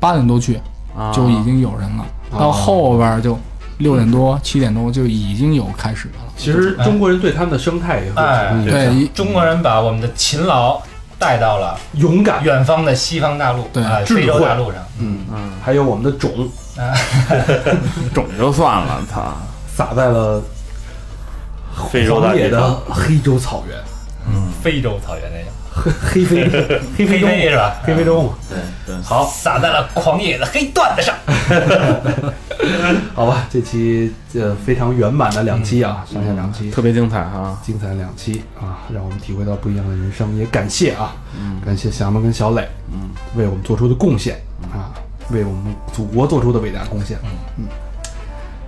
[0.00, 0.60] 八点多去，
[0.96, 2.04] 啊，就已经有人了。
[2.32, 3.38] 到后边儿就
[3.82, 6.32] 六点多、七点多就已经有开始的了。
[6.36, 10.80] 其实中国人对他们的生态也会产生影响对，中国人把我们的勤劳
[11.18, 16.30] 带到了勇敢，远方的西方大陆，对非洲大陆上，嗯嗯，还有我们的种。
[18.14, 19.36] 种就算了，操！
[19.76, 20.42] 撒在了
[21.90, 23.76] 非洲大狂野的黑洲草原，
[24.26, 26.48] 嗯非洲草原那种，黑飞
[26.96, 27.76] 黑非洲，黑是吧？
[27.82, 28.34] 黑非洲嘛。
[28.48, 31.14] 对对，好，撒在了狂野的黑段子上。
[33.14, 37.58] 好吧，这期呃非常圆满的两期啊，上下两期，特别精彩啊。
[37.62, 41.14] 精彩两期啊，让我们体会到不一样的人生，也感谢啊，
[41.64, 44.36] 感谢祥子跟小磊，嗯，为我们做出的贡献
[44.72, 44.94] 啊，
[45.30, 47.18] 为我们祖国做出的伟大贡献，
[47.58, 47.64] 嗯，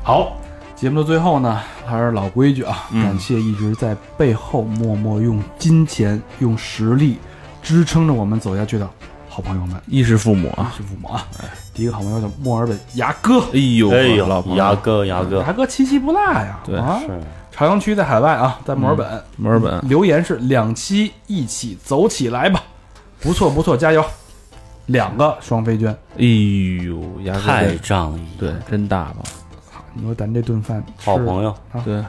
[0.03, 0.37] 好，
[0.85, 7.17] 节目的最后呢，还是老规矩啊，感谢一直在背后默默用金钱、用实力
[7.63, 8.87] 支撑着我们走下去的
[9.27, 11.27] 好朋友们，衣食父母啊，衣食父母啊。
[11.73, 14.59] 第一个好朋友叫墨尔本牙哥，哎呦，哎呦老，朋友。
[14.59, 15.41] 牙哥牙哥。
[15.41, 17.19] 牙哥七七不落呀，对啊，是。
[17.51, 19.25] 朝阳区在海外啊，在墨尔本。
[19.39, 22.63] 墨尔本，留言是两期一起走起来吧，
[23.23, 24.05] 不错不错，加油！
[24.89, 26.25] 两个双飞娟，哎
[26.85, 29.25] 呦，牙哥太仗义，对，真大方，
[29.95, 31.51] 你说咱这顿饭好朋友。
[31.73, 31.81] 啊。
[31.85, 32.03] 对，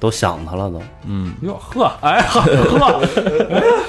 [0.00, 0.82] 都想他了都。
[1.06, 3.00] 嗯，哟呵，哎呵呵，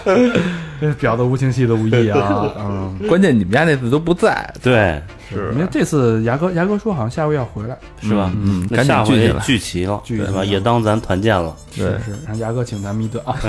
[0.79, 5.51] 这婊子无情戏的无意啊，嗯，关键你们家那次都不在，对，是。
[5.53, 8.31] 你看这次牙哥牙哥说好像下个月要回来，是吧？
[8.35, 10.25] 嗯，赶紧聚起来，聚齐了，对吧？
[10.25, 11.55] 聚齐了也当咱团建了。
[11.71, 13.23] 是，是让牙哥请咱们一顿。
[13.25, 13.35] 啊，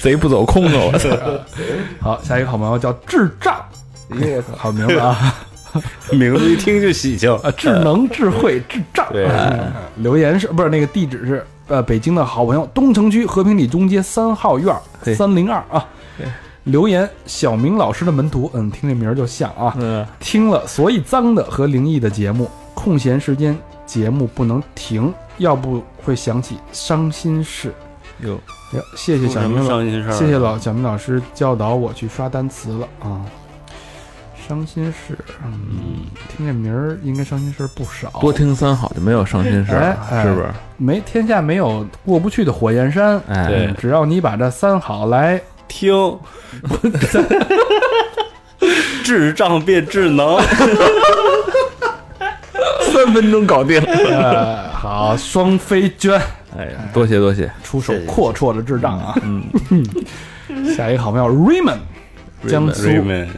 [0.00, 1.08] 贼不走空的，我操，
[2.00, 3.54] 好，下一个好朋友叫智障，
[4.56, 5.34] 好名字啊。
[6.12, 7.34] 名字一听就喜庆。
[7.36, 9.06] 啊，智能、智慧、智障。
[9.96, 14.74] 留言是不是那个地址是呃北京的好朋友东城区和平里中街三号院
[15.16, 15.86] 三零二啊。
[16.64, 23.56] 留言小明老师的门徒，嗯，听这名儿就像啊，嗯，听了所以脏的和灵异的节目，空闲时间
[23.86, 27.72] 节目不能停，要不会想起伤心事。
[28.22, 28.30] 哟，
[28.72, 30.12] 哟谢谢小明老，伤心事儿？
[30.12, 33.22] 谢谢老小明老师教导我去刷单词了啊。
[34.46, 38.08] 伤心事，嗯，听这名儿应该伤心事儿不少。
[38.20, 40.48] 多听三好就没有伤心事儿了，哎哎是不是？
[40.76, 46.16] 没天下没有过不去的火焰山，哎，对只要你把这三好来，听，
[49.02, 50.38] 智障变智能。
[52.92, 53.80] 三分钟搞定。
[53.80, 56.20] 哎，好，双飞娟
[56.56, 59.14] 哎呀，多谢多谢，出手阔绰的智障啊！
[59.22, 59.42] 嗯，
[60.74, 61.78] 下一个好朋友 Raymond，
[62.46, 62.88] 江苏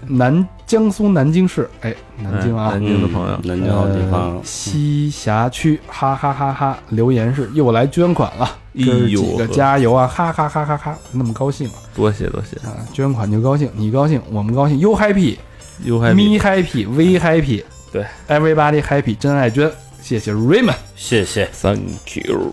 [0.06, 6.78] 南江苏南京市，哎，南京啊南，京的朋友，南京好地方呃，西辖区，哈哈哈哈！
[6.90, 8.44] 留言是又来捐款了，
[8.74, 10.06] 哎哥几个加油啊！
[10.06, 10.98] 哈哈哈哈哈！
[11.12, 11.74] 那么高兴啊！
[11.94, 15.36] 多谢多谢，啊捐款就高兴，你高兴，我们高兴，You happy，
[15.84, 19.70] 又还 me happy，we happy，对，everybody happy，真爱娟，
[20.02, 20.74] 谢谢 Raymond。
[20.96, 21.48] 谢谢。
[21.52, 22.52] Thank you，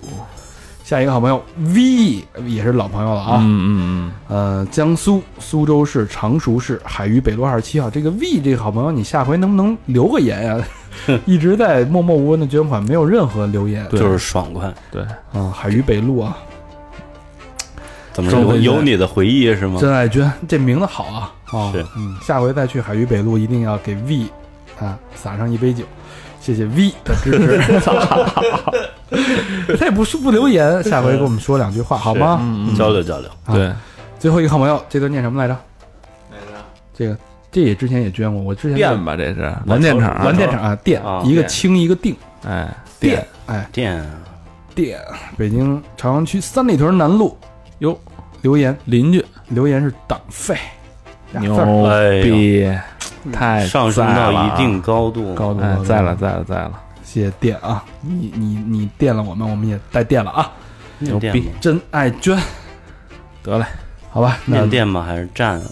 [0.85, 4.11] 下一个好朋友 V 也是老朋友了啊，嗯嗯嗯。
[4.27, 7.89] 呃，江苏苏州市常熟市海虞北路二十七号。
[7.89, 10.63] 这个 V 这个好朋友，你下回能不能留个言呀、
[11.25, 13.83] 一直在默默无闻的捐款，没有任何留言。
[13.89, 13.99] 对。
[13.99, 15.01] 就是爽快，对，
[15.33, 16.37] 啊，海虞北路啊，
[18.13, 19.79] 怎么有有你的回忆是吗？
[19.81, 21.33] 真爱娟，这名字好啊。
[21.45, 21.83] 啊，是。
[21.97, 24.27] 嗯，下回再去海虞北路，一定要给 V
[24.79, 25.83] 啊撒上一杯酒，
[26.39, 27.81] 谢谢 V 的支持。
[29.79, 32.39] 他也不是不留言，下回给我们说两句话好吗？
[32.41, 33.29] 嗯嗯，交流交流。
[33.45, 33.53] 啊。
[33.53, 33.71] 对，
[34.19, 35.57] 最后一个好朋友，这段念什么来着？
[36.97, 37.17] 这个
[37.51, 39.53] 这也之前也捐过，我之前电吧，这是。
[39.65, 40.61] 蓝电厂，蓝电厂。
[40.61, 41.47] 啊，电啊一个电。
[41.47, 42.15] 清一个定，
[42.47, 43.67] 哎，电哎。
[43.71, 44.05] 电。
[44.73, 44.99] 电，
[45.37, 47.37] 北京朝阳区三里屯南路
[47.79, 47.97] 哟，
[48.41, 48.77] 留言。
[48.85, 49.23] 邻居。
[49.49, 50.57] 留言是党费，
[51.31, 52.67] 俩字牛儿哎逼，
[53.31, 55.81] 太上升到一定高度，高度高，度。
[55.81, 56.71] 哎在了，在了在了，
[57.15, 60.51] 谢谢电啊，你你你电了我们，我们也带电了啊，
[60.99, 61.49] 牛逼？
[61.61, 62.37] 真爱娟，
[63.41, 63.65] 得嘞，
[64.09, 65.01] 好吧，那电吗？
[65.01, 65.65] 还是站啊？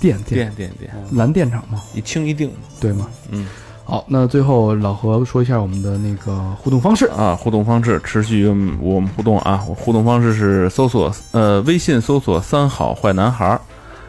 [0.00, 3.06] 电电电电电，蓝电厂吗，一清一定对吗？
[3.30, 3.46] 嗯。
[3.84, 7.06] 好，那最后老何说一下我们的那个互动方式。
[7.16, 8.48] 啊，互动方式持续与
[8.80, 9.64] 我们互动啊！
[9.68, 13.60] 我互动方式是搜索呃微信搜索三好坏男孩儿，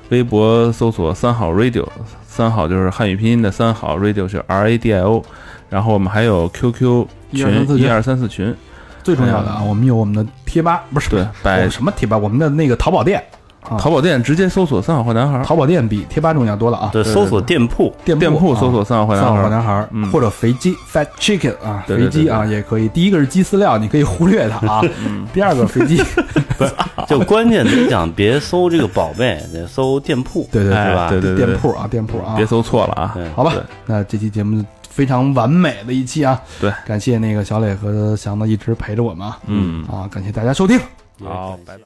[0.10, 1.88] 微博搜索三好 radio，
[2.28, 5.24] 三好就是汉语拼音的三好，radio 是 R A D I O，
[5.72, 8.54] 然后我们还有 QQ 群123一二三四群，
[9.02, 12.18] 最重要的啊，我们有我们的贴吧，不是对，我百什么贴吧？
[12.18, 13.24] 我们的那个淘宝店，
[13.68, 16.90] 啊淘宝店直接搜索三好坏男孩儿，淘宝店比贴吧重要多了啊。
[16.92, 22.90] 对，搜索店铺，店店铺啊搜索三好坏三男孩儿，好坏男孩嗯或者肥鸡 fat chicken 啊，肥鸡啊也可以。
[22.90, 24.82] 第一个是鸡饲料，你可以忽略它啊。
[25.06, 26.04] 嗯第二个肥鸡，
[27.08, 30.48] 就关键你想别搜这个宝贝，得搜店铺。
[30.52, 32.34] 对对对吧对对对对店铺啊店铺啊。
[32.36, 33.12] 别搜错了啊！
[33.16, 33.54] 对，好吧，
[33.86, 36.40] 那这期节目非常完美的一期啊！
[36.60, 39.40] 对，感谢那个小磊和祥子一直陪着我们啊！
[39.48, 40.80] 嗯，啊，感谢大家收听。
[41.24, 41.84] 好，拜拜。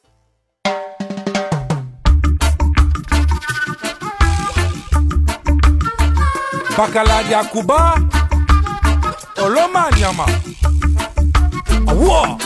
[11.87, 12.37] awo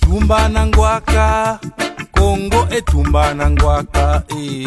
[0.00, 0.48] tumba
[4.30, 4.66] e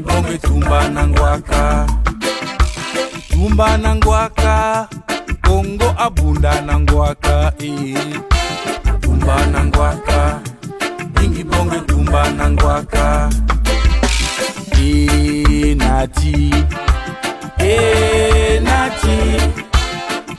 [0.00, 1.86] bongo etumba na ngwaka
[3.30, 4.88] tumba na ngwaka
[5.42, 7.94] kongo abunda na ngwaka e
[9.00, 10.40] tumba na ngwaka
[11.20, 13.30] mingi bongo etumba na ngwaka
[14.80, 16.54] e nati
[17.58, 19.18] e nati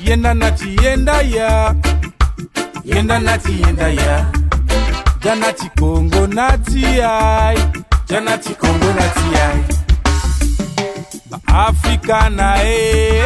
[0.06, 1.76] yenda nati yenda ya.
[2.86, 4.26] Yenda nati yenda ya.
[5.24, 7.58] Janati kongo nati ai
[8.08, 9.64] jana chikongo na tiai
[11.30, 13.26] baafrika na ye.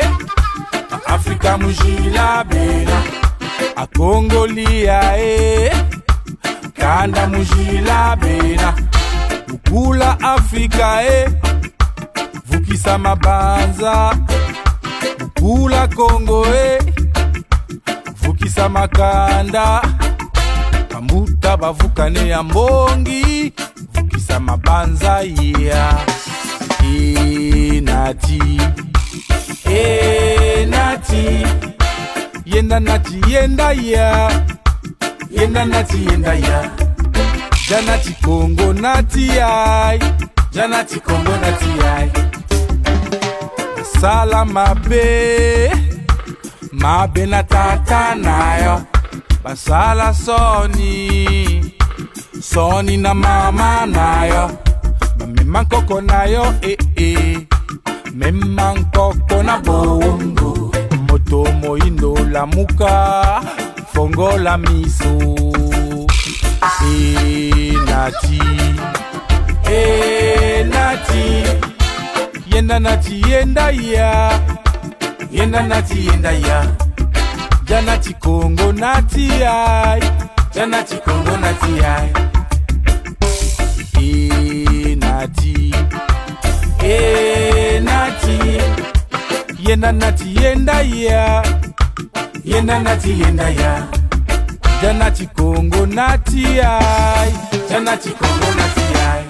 [1.07, 3.03] Baafrika mujilabela
[3.75, 5.71] akongoli ya ye.
[6.73, 8.73] Kanda mujilabela
[9.47, 11.29] lukula afrika ye.
[12.45, 14.15] Vukisa mabanza.
[15.19, 16.79] Lukula kongo ye.
[18.21, 19.81] Vukisa makanda.
[20.93, 23.53] Bamuta bavukane ya mbongi.
[24.39, 25.21] Vukisa mabanza
[25.59, 25.99] ya
[26.83, 28.41] enati
[29.65, 31.45] enati
[32.45, 34.31] yenda nati yenda ya.
[35.31, 36.71] Yenda nati yenda ya.
[37.69, 39.99] Janati kongo nati ai.
[40.51, 42.11] Janati kongo nati ai.
[44.01, 45.71] Sala mabe.
[46.71, 48.81] Mabe na tata nayo
[49.43, 51.73] basala soni
[52.41, 54.51] soni na mama nayo
[55.17, 57.41] bamema nkoko nayo ee eh, eh.
[58.13, 60.71] mema nkoko na bongo
[61.09, 63.41] moto moindo lamuka
[63.93, 65.35] fongola miso.
[66.89, 68.41] Enati
[69.71, 71.43] enati
[72.51, 74.39] yenda nati yenda ya.
[75.31, 76.65] Yenda nati yenda ya.
[77.63, 80.01] Janati kongo nati ai
[80.53, 82.09] tena chikongo na tiyai
[84.91, 85.73] enati
[86.83, 88.39] enati
[89.67, 91.43] yenda nati yenda ya.
[92.43, 93.87] Yenda nati yenda ya.
[94.81, 97.33] Jana chikongo na tiyai
[97.69, 99.25] jana chikongo na tiyai